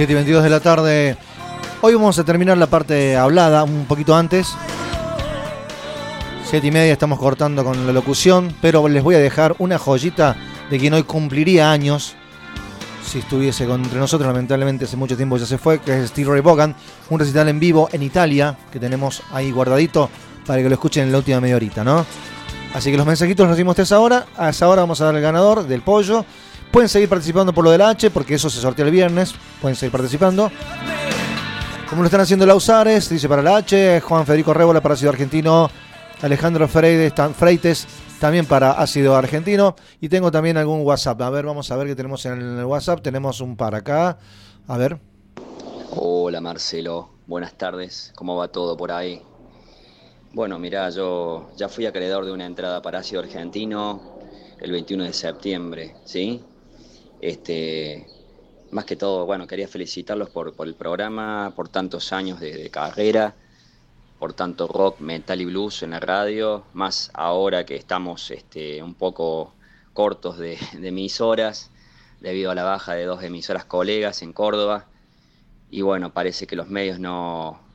7 0.00 0.10
y 0.10 0.16
22 0.16 0.44
de 0.44 0.48
la 0.48 0.60
tarde. 0.60 1.16
Hoy 1.82 1.92
vamos 1.92 2.18
a 2.18 2.24
terminar 2.24 2.56
la 2.56 2.68
parte 2.68 3.18
hablada 3.18 3.64
un 3.64 3.84
poquito 3.84 4.16
antes. 4.16 4.48
7 6.46 6.66
y 6.66 6.70
media 6.70 6.94
estamos 6.94 7.18
cortando 7.18 7.62
con 7.62 7.86
la 7.86 7.92
locución, 7.92 8.50
pero 8.62 8.88
les 8.88 9.02
voy 9.02 9.16
a 9.16 9.18
dejar 9.18 9.56
una 9.58 9.76
joyita 9.76 10.38
de 10.70 10.78
quien 10.78 10.94
hoy 10.94 11.02
cumpliría 11.02 11.70
años. 11.70 12.14
Si 13.04 13.18
estuviese 13.18 13.64
entre 13.64 13.98
nosotros, 13.98 14.26
lamentablemente 14.26 14.86
hace 14.86 14.96
mucho 14.96 15.18
tiempo 15.18 15.36
ya 15.36 15.44
se 15.44 15.58
fue, 15.58 15.80
que 15.80 16.02
es 16.02 16.08
Steve 16.08 16.30
Ray 16.30 16.40
Vaughan, 16.40 16.74
un 17.10 17.18
recital 17.18 17.48
en 17.48 17.60
vivo 17.60 17.90
en 17.92 18.02
Italia, 18.02 18.56
que 18.72 18.80
tenemos 18.80 19.22
ahí 19.34 19.50
guardadito 19.50 20.08
para 20.46 20.62
que 20.62 20.68
lo 20.70 20.76
escuchen 20.76 21.04
en 21.04 21.12
la 21.12 21.18
última 21.18 21.42
media 21.42 21.56
horita, 21.56 21.84
¿no? 21.84 22.06
Así 22.74 22.90
que 22.90 22.96
los 22.96 23.06
mensajitos 23.06 23.44
los 23.44 23.50
recibimos 23.50 23.78
a 23.78 23.82
esa 23.82 23.98
hora. 24.00 24.26
A 24.36 24.50
esa 24.50 24.68
hora 24.68 24.82
vamos 24.82 25.00
a 25.00 25.06
dar 25.06 25.14
el 25.16 25.22
ganador 25.22 25.66
del 25.66 25.82
pollo. 25.82 26.24
Pueden 26.70 26.88
seguir 26.88 27.08
participando 27.08 27.52
por 27.52 27.64
lo 27.64 27.70
del 27.72 27.82
H, 27.82 28.10
porque 28.10 28.34
eso 28.34 28.48
se 28.48 28.60
sortea 28.60 28.84
el 28.84 28.92
viernes. 28.92 29.34
Pueden 29.60 29.74
seguir 29.76 29.90
participando. 29.92 30.50
Como 31.88 32.02
lo 32.02 32.06
están 32.06 32.20
haciendo 32.20 32.46
Lausares, 32.46 33.08
dice 33.08 33.28
para 33.28 33.42
la 33.42 33.56
H, 33.56 34.00
Juan 34.00 34.24
Federico 34.24 34.54
Rébola 34.54 34.80
para 34.80 34.94
Ácido 34.94 35.10
Argentino, 35.10 35.68
Alejandro 36.22 36.68
Freites, 36.68 37.12
tam- 37.12 37.32
Freites 37.34 37.88
también 38.20 38.46
para 38.46 38.70
Ácido 38.72 39.16
Argentino. 39.16 39.74
Y 40.00 40.08
tengo 40.08 40.30
también 40.30 40.56
algún 40.56 40.82
WhatsApp. 40.82 41.20
A 41.22 41.30
ver, 41.30 41.44
vamos 41.46 41.68
a 41.72 41.76
ver 41.76 41.88
qué 41.88 41.96
tenemos 41.96 42.24
en 42.26 42.40
el 42.60 42.64
WhatsApp. 42.64 43.00
Tenemos 43.02 43.40
un 43.40 43.56
par 43.56 43.74
acá. 43.74 44.16
A 44.68 44.76
ver. 44.76 45.00
Hola 45.96 46.40
Marcelo, 46.40 47.10
buenas 47.26 47.54
tardes, 47.54 48.12
¿cómo 48.14 48.36
va 48.36 48.46
todo 48.46 48.76
por 48.76 48.92
ahí? 48.92 49.20
Bueno, 50.32 50.60
mirá, 50.60 50.90
yo 50.90 51.50
ya 51.56 51.68
fui 51.68 51.86
acreedor 51.86 52.24
de 52.24 52.30
una 52.32 52.46
entrada 52.46 52.80
para 52.82 53.00
Ácido 53.00 53.20
Argentino 53.20 54.00
el 54.60 54.70
21 54.70 55.04
de 55.04 55.12
septiembre, 55.12 55.96
¿sí? 56.04 56.40
Este, 57.20 58.06
más 58.70 58.84
que 58.84 58.94
todo, 58.96 59.26
bueno, 59.26 59.46
quería 59.48 59.66
felicitarlos 59.66 60.30
por, 60.30 60.54
el 60.66 60.74
programa, 60.76 61.52
por 61.56 61.68
tantos 61.68 62.12
años 62.12 62.38
de, 62.38 62.52
de 62.56 62.70
carrera, 62.70 63.34
por 64.20 64.32
tanto 64.34 64.68
rock, 64.68 65.00
metal 65.00 65.40
y 65.40 65.46
blues 65.46 65.82
en 65.82 65.90
la 65.90 66.00
radio, 66.00 66.64
más 66.74 67.10
ahora 67.14 67.66
que 67.66 67.74
estamos 67.76 68.30
este, 68.30 68.82
un 68.82 68.94
poco 68.94 69.56
cortos 69.92 70.38
de, 70.38 70.58
de 70.78 70.88
emisoras, 70.88 71.72
debido 72.20 72.52
a 72.52 72.54
la 72.54 72.62
baja 72.64 72.94
de 72.94 73.04
dos 73.04 73.22
emisoras 73.24 73.64
colegas 73.64 74.22
en 74.22 74.32
Córdoba. 74.32 74.86
Y 75.70 75.82
bueno, 75.82 76.12
parece 76.12 76.46
que 76.46 76.56
los 76.56 76.68
medios 76.68 77.00
no, 77.00 77.69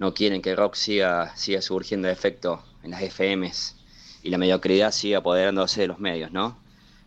no 0.00 0.14
quieren 0.14 0.40
que 0.40 0.56
rock 0.56 0.74
siga, 0.74 1.36
siga 1.36 1.60
surgiendo 1.60 2.08
de 2.08 2.14
efecto 2.14 2.64
en 2.82 2.90
las 2.90 3.02
FMs 3.02 3.76
y 4.22 4.30
la 4.30 4.38
mediocridad 4.38 4.92
siga 4.92 5.18
apoderándose 5.18 5.82
de 5.82 5.88
los 5.88 5.98
medios, 5.98 6.32
¿no? 6.32 6.58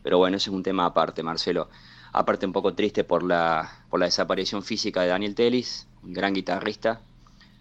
Pero 0.04 0.20
bueno, 0.20 0.38
ese 0.38 0.52
es 0.52 0.56
un 0.56 0.62
tema 0.62 0.86
aparte, 0.86 1.24
Marcelo. 1.24 1.70
Aparte 2.12 2.46
un 2.46 2.54
poco 2.54 2.76
triste 2.76 3.04
por 3.04 3.24
la, 3.24 3.84
por 3.90 4.00
la 4.00 4.06
desaparición 4.06 4.62
física 4.62 5.02
de 5.02 5.08
Daniel 5.08 5.34
Telis, 5.34 5.88
un 6.04 6.14
gran 6.14 6.36
guitarrista, 6.36 7.02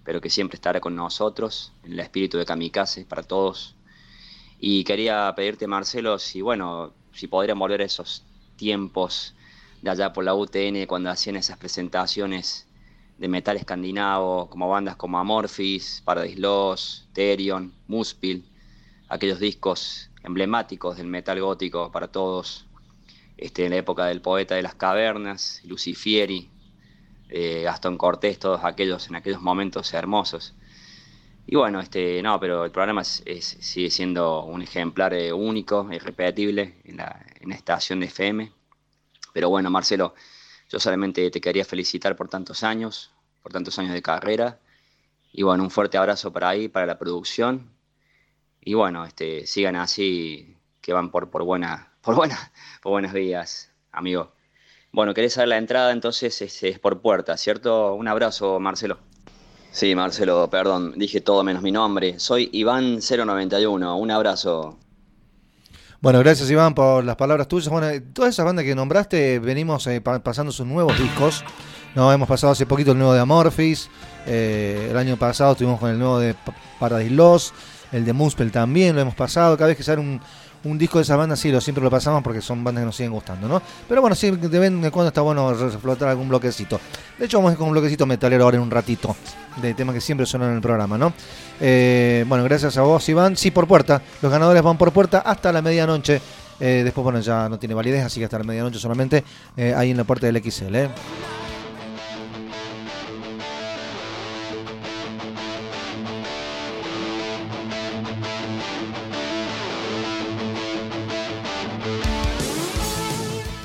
pero 0.05 0.21
que 0.21 0.29
siempre 0.29 0.57
estará 0.57 0.81
con 0.81 0.95
nosotros, 0.95 1.73
en 1.83 1.93
el 1.93 2.01
espíritu 2.01 2.37
de 2.37 2.45
Kamikaze 2.45 3.07
para 3.07 3.23
todos. 3.23 3.75
Y 4.59 4.85
quería 4.85 5.33
pedirte, 5.35 5.67
Marcelo, 5.67 6.19
si 6.19 6.43
bueno, 6.43 6.93
si 7.15 7.27
podrían 7.27 7.59
volver 7.59 7.81
esos 7.81 8.23
tiempos 8.57 9.35
de 9.81 9.91
allá 9.91 10.13
por 10.13 10.25
la 10.25 10.35
UTN 10.35 10.85
cuando 10.87 11.09
hacían 11.09 11.37
esas 11.37 11.57
presentaciones 11.57 12.67
de 13.23 13.29
metal 13.29 13.57
escandinavo, 13.57 14.51
como 14.51 14.69
bandas 14.69 14.97
como 14.97 15.17
Amorphis, 15.19 16.03
Paradise 16.05 16.41
Lost, 16.41 17.07
Therion, 17.13 17.73
Muspil, 17.87 18.45
aquellos 19.09 19.39
discos 19.39 20.11
emblemáticos 20.25 20.97
del 20.97 21.07
metal 21.07 21.41
gótico 21.41 21.93
para 21.93 22.09
todos, 22.09 22.67
este, 23.37 23.65
en 23.67 23.71
la 23.71 23.77
época 23.79 24.07
del 24.07 24.23
poeta 24.23 24.57
de 24.57 24.63
las 24.63 24.75
cavernas, 24.75 25.61
Lucifieri, 25.65 26.51
eh, 27.29 27.63
Gastón 27.65 27.97
Cortés, 27.99 28.39
todos 28.41 28.65
aquellos 28.65 29.09
en 29.09 29.17
aquellos 29.17 29.41
momentos 29.41 29.95
hermosos. 29.95 30.55
Y 31.47 31.57
bueno, 31.57 31.81
este, 31.81 32.23
no, 32.23 32.39
pero 32.41 32.65
el 32.65 32.71
programa 32.73 33.03
es- 33.03 33.23
sigue 33.61 33.91
siendo 33.91 34.45
un 34.45 34.63
ejemplar 34.63 35.15
eh, 35.15 35.33
único, 35.33 35.89
irrepetible 35.93 36.77
en 36.85 36.97
la, 36.99 37.25
en 37.41 37.51
la 37.51 37.55
estación 37.57 38.01
de 38.01 38.07
FM. 38.07 38.53
Pero 39.33 39.49
bueno, 39.51 39.71
Marcelo, 39.71 40.15
yo 40.73 40.81
solamente 40.81 41.31
te 41.31 41.41
quería 41.43 41.67
felicitar 41.67 42.17
por 42.17 42.31
tantos 42.31 42.63
años, 42.63 43.11
por 43.43 43.53
tantos 43.53 43.79
años 43.79 43.93
de 43.93 44.01
carrera. 44.01 44.59
Y 45.31 45.43
bueno, 45.43 45.65
un 45.65 45.71
fuerte 45.71 45.99
abrazo 45.99 46.33
para 46.33 46.49
ahí, 46.49 46.69
para 46.69 46.87
la 46.87 46.99
producción. 46.99 47.71
Y 48.59 48.73
bueno, 48.73 49.05
este, 49.05 49.47
sigan 49.47 49.77
así, 49.77 50.57
que 50.81 50.95
van 50.95 51.11
por, 51.11 51.29
por, 51.31 51.45
buena, 51.45 51.93
por, 52.01 52.15
buena, 52.15 52.53
por 52.81 52.93
buenas 52.93 53.13
vías, 53.13 53.71
amigo. 53.91 54.33
Bueno, 54.93 55.13
querés 55.13 55.35
saber 55.35 55.49
la 55.49 55.59
entrada, 55.59 55.93
entonces 55.93 56.41
es, 56.41 56.63
es 56.63 56.79
por 56.79 57.03
puerta, 57.03 57.37
¿cierto? 57.37 57.93
Un 57.93 58.09
abrazo, 58.09 58.59
Marcelo. 58.59 58.99
Sí, 59.73 59.95
Marcelo, 59.95 60.49
perdón, 60.49 60.95
dije 60.97 61.21
todo 61.21 61.45
menos 61.45 61.63
mi 61.63 61.73
nombre. 61.73 62.19
Soy 62.19 62.51
Iván091, 62.51 64.01
un 64.01 64.11
abrazo. 64.11 64.79
Bueno, 66.03 66.19
gracias 66.19 66.51
Iván 66.51 66.75
por 66.75 67.05
las 67.05 67.15
palabras 67.17 67.47
tuyas. 67.49 67.69
Bueno, 67.69 67.89
eh, 67.89 68.01
todas 68.01 68.35
esas 68.35 68.45
bandas 68.45 68.65
que 68.65 68.75
nombraste 68.75 69.39
venimos 69.39 69.87
eh, 69.87 70.01
pa- 70.01 70.19
pasando 70.23 70.51
sus 70.51 70.67
nuevos 70.67 70.99
discos. 70.99 71.45
No, 71.95 72.13
hemos 72.13 72.29
pasado 72.29 72.53
hace 72.53 72.67
poquito 72.67 72.91
el 72.93 72.99
nuevo 72.99 73.13
de 73.15 73.21
Amorphis. 73.21 73.89
eh, 74.27 74.89
el 74.91 74.97
año 74.97 75.17
pasado 75.17 75.53
estuvimos 75.53 75.79
con 75.79 75.91
el 75.91 75.99
nuevo 75.99 76.19
de 76.19 76.35
Pa- 76.35 76.55
Paradise 76.81 77.11
Lost. 77.15 77.55
El 77.93 78.05
de 78.05 78.13
Muspel 78.15 78.51
también 78.51 78.97
lo 78.97 79.03
hemos 79.03 79.15
pasado. 79.15 79.57
Cada 79.57 79.69
vez 79.69 79.77
que 79.77 79.83
sale 79.85 80.01
un, 80.01 80.21
un 80.65 80.79
disco 80.79 80.99
de 80.99 81.03
esa 81.03 81.17
banda, 81.17 81.37
sí, 81.37 81.51
lo 81.51 81.61
siempre 81.61 81.83
lo 81.83 81.91
pasamos 81.91 82.23
porque 82.23 82.41
son 82.41 82.63
bandas 82.63 82.83
que 82.83 82.87
nos 82.87 82.97
siguen 82.97 83.13
gustando, 83.13 83.49
¿no? 83.49 83.61
Pero 83.89 84.01
bueno, 84.01 84.15
sí, 84.15 84.31
de 84.31 84.59
vez 84.59 84.71
en 84.71 84.91
cuando 84.91 85.09
está 85.09 85.21
bueno 85.21 85.53
reflotar 85.55 86.09
algún 86.09 86.29
bloquecito. 86.29 86.81
De 87.19 87.27
hecho, 87.27 87.39
vamos 87.39 87.51
a 87.51 87.53
ir 87.53 87.59
con 87.59 87.69
un 87.69 87.73
bloquecito 87.73 88.07
metalero 88.07 88.45
ahora 88.45 88.57
en 88.57 88.63
un 88.63 88.71
ratito. 88.71 89.17
De 89.61 89.75
temas 89.75 89.95
que 89.95 90.01
siempre 90.01 90.25
suenan 90.25 90.51
en 90.51 90.57
el 90.57 90.63
programa, 90.63 90.97
¿no? 90.97 91.13
Eh, 91.61 92.25
bueno, 92.27 92.45
gracias 92.45 92.77
a 92.77 92.83
vos, 92.83 93.07
Iván. 93.09 93.37
Sí, 93.37 93.51
por 93.51 93.67
puerta. 93.67 94.01
Los 94.23 94.33
ganadores 94.33 94.63
van 94.63 94.79
por 94.79 94.93
puerta 94.93 95.19
hasta 95.19 95.53
la 95.53 95.63
medianoche 95.63 96.21
Eh, 96.61 96.83
después, 96.85 97.03
bueno, 97.03 97.19
ya 97.19 97.49
no 97.49 97.59
tiene 97.59 97.75
validez, 97.75 98.05
así 98.05 98.21
que 98.21 98.27
hasta 98.27 98.39
la 98.39 98.45
medianoche 98.45 98.79
solamente 98.79 99.25
eh, 99.57 99.75
ahí 99.77 99.91
en 99.91 99.97
la 99.97 100.05
puerta 100.05 100.27
del 100.27 100.41
XL. 100.41 100.75
¿eh? 100.77 100.89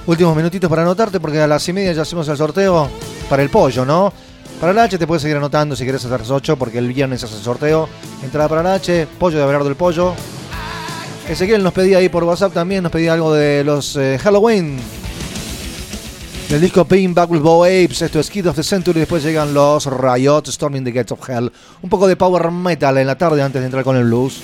Últimos 0.07 0.37
minutitos 0.37 0.69
para 0.69 0.83
anotarte 0.83 1.19
porque 1.19 1.41
a 1.41 1.47
las 1.47 1.67
y 1.67 1.73
media 1.73 1.91
ya 1.91 2.03
hacemos 2.03 2.25
el 2.29 2.37
sorteo 2.37 2.89
para 3.29 3.43
el 3.43 3.49
pollo, 3.49 3.85
¿no? 3.85 4.13
Para 4.59 4.71
el 4.71 4.79
H 4.79 4.97
te 4.97 5.05
puedes 5.05 5.21
seguir 5.21 5.35
anotando 5.35 5.75
si 5.75 5.83
quieres 5.83 6.03
hacer 6.03 6.21
las 6.21 6.31
8 6.31 6.55
porque 6.55 6.77
el 6.77 6.91
viernes 6.93 7.23
hace 7.25 7.35
el 7.35 7.41
sorteo. 7.41 7.89
Entrada 8.23 8.47
para 8.47 8.61
el 8.61 8.67
H, 8.67 9.05
pollo 9.19 9.37
de 9.37 9.43
Abelardo 9.43 9.67
del 9.67 9.75
Pollo. 9.75 10.13
Ezequiel 11.27 11.61
nos 11.61 11.73
pedía 11.73 11.97
ahí 11.97 12.07
por 12.07 12.23
WhatsApp 12.23 12.53
también, 12.53 12.83
nos 12.83 12.91
pedía 12.91 13.13
algo 13.13 13.33
de 13.33 13.65
los 13.65 13.97
eh, 13.97 14.17
Halloween. 14.17 14.79
Del 16.49 16.61
disco 16.61 16.85
Pain 16.85 17.13
Back 17.13 17.29
with 17.29 17.41
Bow 17.41 17.65
Apes, 17.65 18.01
esto 18.01 18.21
es 18.21 18.29
Kid 18.29 18.47
of 18.47 18.55
the 18.55 18.63
Century, 18.63 19.01
después 19.01 19.21
llegan 19.21 19.53
los 19.53 19.85
Riot, 19.87 20.45
Storming 20.45 20.85
the 20.85 20.93
Gates 20.93 21.11
of 21.11 21.29
Hell. 21.29 21.51
Un 21.81 21.89
poco 21.89 22.07
de 22.07 22.15
power 22.15 22.49
metal 22.49 22.97
en 22.97 23.07
la 23.07 23.17
tarde 23.17 23.43
antes 23.43 23.61
de 23.61 23.65
entrar 23.65 23.83
con 23.83 23.97
el 23.97 24.05
blues. 24.05 24.41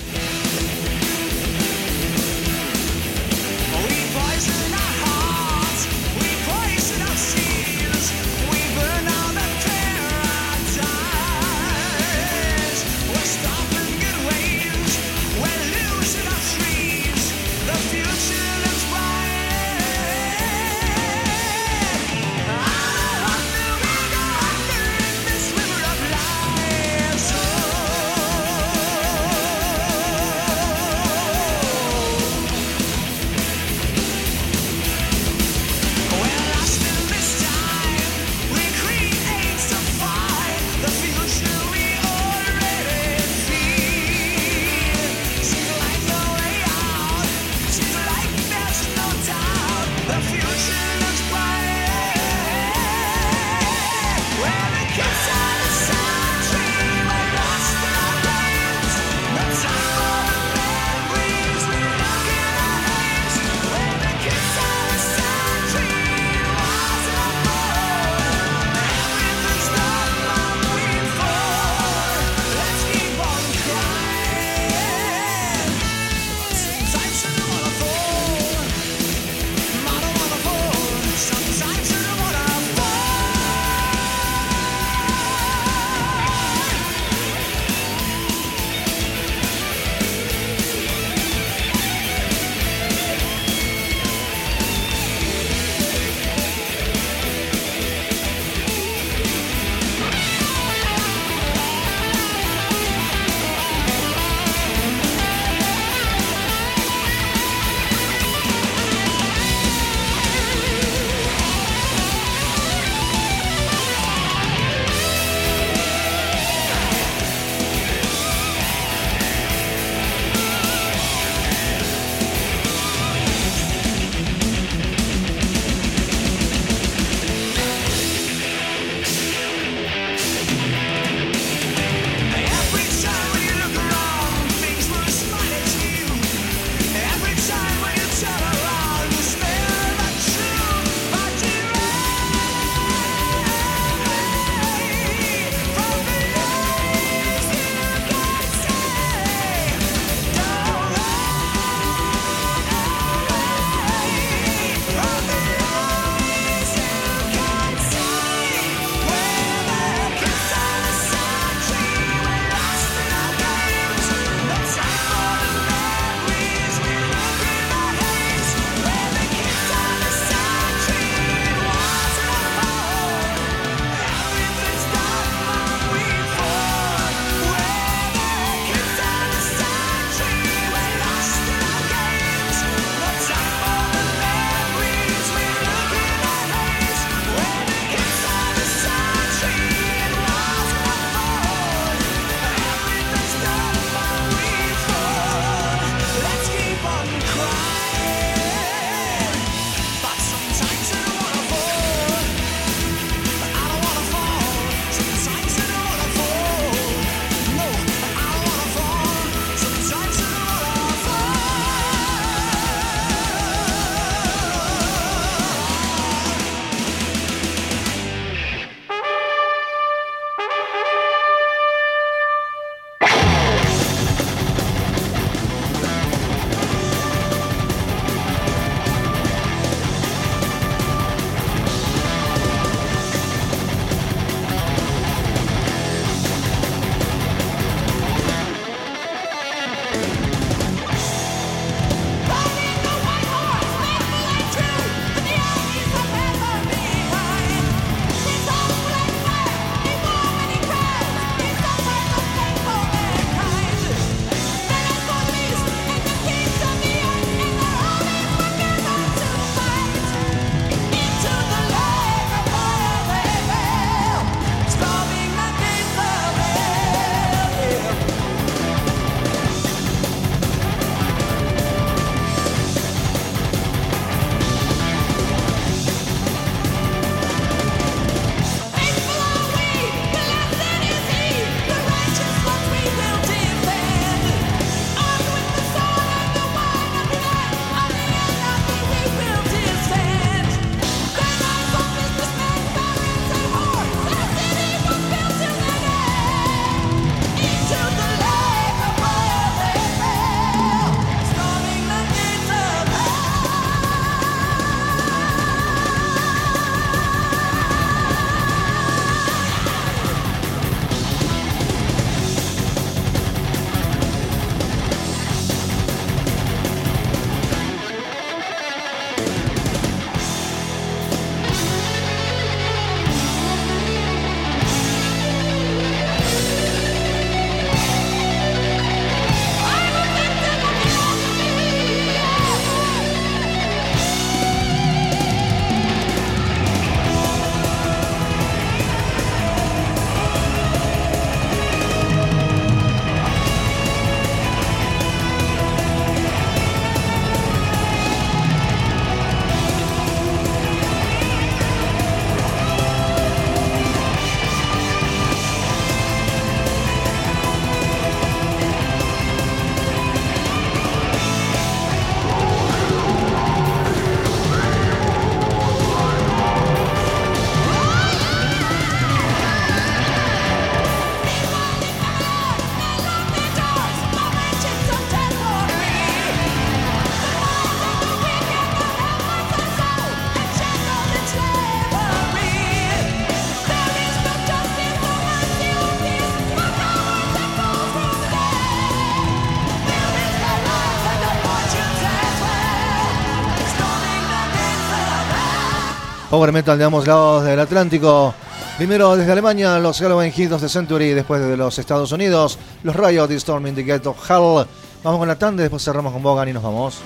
Power 396.34 396.52
Metal 396.52 396.76
de 396.80 396.84
ambos 396.84 397.06
lados 397.06 397.44
del 397.44 397.60
Atlántico. 397.60 398.34
Primero 398.78 399.16
desde 399.16 399.32
Alemania, 399.32 399.78
los 399.78 400.00
Halloween 400.00 400.34
Hits 400.36 400.60
the 400.60 400.68
Century, 400.68 401.10
después 401.10 401.40
de 401.40 401.56
los 401.56 401.78
Estados 401.78 402.12
Unidos, 402.12 402.58
los 402.82 402.96
Riot 402.96 403.30
y 403.30 403.36
Storm 403.36 403.68
in 403.68 403.76
the 403.76 403.82
Hell. 403.82 404.66
Vamos 405.04 405.20
con 405.20 405.28
la 405.28 405.36
tanda, 405.36 405.62
después 405.62 405.84
cerramos 405.84 406.12
con 406.12 406.24
Bogan 406.24 406.50
y 406.50 406.54
nos 406.54 406.64
vamos. 406.64 407.04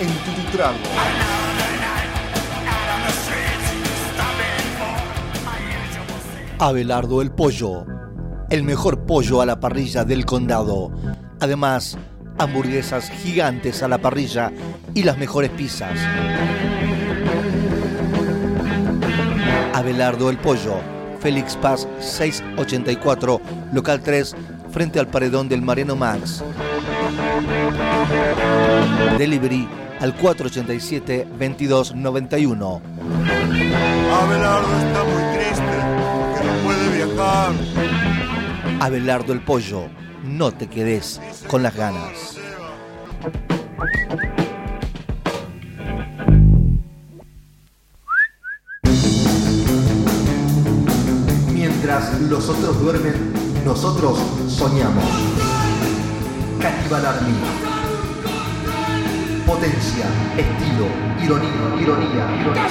En. 0.00 0.08
Abelardo 6.58 7.22
el 7.22 7.30
Pollo. 7.30 7.84
El 8.50 8.62
mejor 8.64 9.04
pollo 9.04 9.40
a 9.40 9.46
la 9.46 9.60
parrilla 9.60 10.04
del 10.04 10.24
condado. 10.24 10.90
Además, 11.40 11.98
hamburguesas 12.38 13.10
gigantes 13.10 13.82
a 13.82 13.88
la 13.88 13.98
parrilla 13.98 14.52
y 14.94 15.02
las 15.02 15.18
mejores 15.18 15.50
pizzas. 15.50 15.98
Abelardo 19.74 20.30
el 20.30 20.38
Pollo. 20.38 20.80
Félix 21.20 21.56
Paz 21.56 21.88
684, 21.98 23.40
local 23.72 24.00
3, 24.00 24.36
frente 24.70 25.00
al 25.00 25.08
paredón 25.08 25.48
del 25.48 25.62
Mariano 25.62 25.96
Max. 25.96 26.44
Delivery 29.18 29.68
al 30.00 30.16
487-2291. 30.16 32.80
Abelardo 34.10 34.78
está 34.78 35.04
muy 35.04 35.22
triste, 35.36 35.62
que 36.38 36.44
no 36.46 36.52
puede 36.64 36.96
viajar. 36.96 37.52
Abelardo 38.80 39.32
el 39.32 39.40
Pollo, 39.40 39.88
no 40.24 40.52
te 40.52 40.68
quedes 40.68 41.20
con 41.46 41.62
las 41.62 41.74
ganas. 41.74 42.36
Mientras 51.52 52.20
los 52.22 52.48
otros 52.48 52.80
duermen, 52.80 53.32
nosotros 53.64 54.18
soñamos. 54.48 55.04
Cannibal 56.60 57.06
Army. 57.06 57.67
Potencia, 59.48 60.04
estilo, 60.36 60.86
ironía, 61.24 61.80
ironía, 61.80 62.38
ironía. 62.38 62.68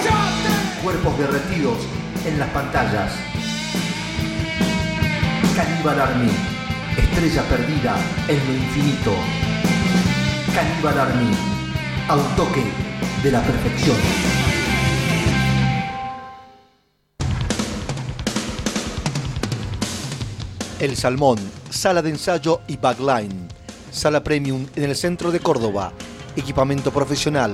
Cuerpos 0.84 1.18
derretidos 1.18 1.76
en 2.24 2.38
las 2.38 2.48
pantallas. 2.50 3.14
Cannibal 5.56 6.00
Army. 6.00 6.30
Estrella 6.96 7.42
perdida 7.50 7.96
en 8.28 8.38
lo 8.46 8.54
infinito. 8.54 9.12
Cannibal 10.54 11.00
Army. 11.00 11.32
A 12.10 12.16
un 12.16 12.36
toque 12.36 12.64
de 13.24 13.32
la 13.32 13.42
perfección. 13.42 13.98
El 20.80 20.96
Salmón, 20.96 21.40
sala 21.72 22.04
de 22.04 22.12
ensayo 22.12 22.62
y 22.68 22.78
backline. 22.78 23.48
Sala 23.92 24.24
premium 24.24 24.68
en 24.76 24.84
el 24.84 24.96
centro 24.96 25.32
de 25.32 25.40
Córdoba. 25.40 25.92
Equipamiento 26.38 26.92
profesional. 26.92 27.52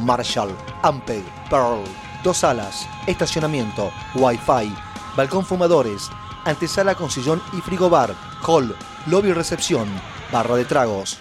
Marshall, 0.00 0.50
Ampeg, 0.82 1.22
Pearl. 1.48 1.84
Dos 2.24 2.38
salas, 2.38 2.88
estacionamiento, 3.06 3.92
Wi-Fi, 4.16 4.74
balcón 5.16 5.46
fumadores, 5.46 6.10
antesala 6.44 6.96
con 6.96 7.10
sillón 7.10 7.40
y 7.56 7.60
frigobar, 7.60 8.14
hall, 8.44 8.74
lobby 9.06 9.32
recepción, 9.32 9.88
barra 10.32 10.56
de 10.56 10.64
tragos. 10.64 11.20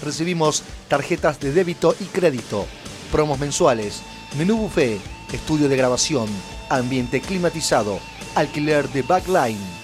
Recibimos 0.00 0.62
tarjetas 0.86 1.40
de 1.40 1.52
débito 1.52 1.96
y 1.98 2.04
crédito, 2.04 2.66
promos 3.10 3.40
mensuales, 3.40 4.02
menú 4.38 4.56
buffet, 4.56 5.00
estudio 5.32 5.68
de 5.68 5.76
grabación, 5.76 6.28
ambiente 6.68 7.20
climatizado, 7.20 7.98
alquiler 8.36 8.88
de 8.90 9.02
backline. 9.02 9.80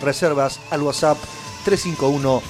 Reservas 0.00 0.60
al 0.70 0.82
WhatsApp 0.82 1.18
351 1.66 2.42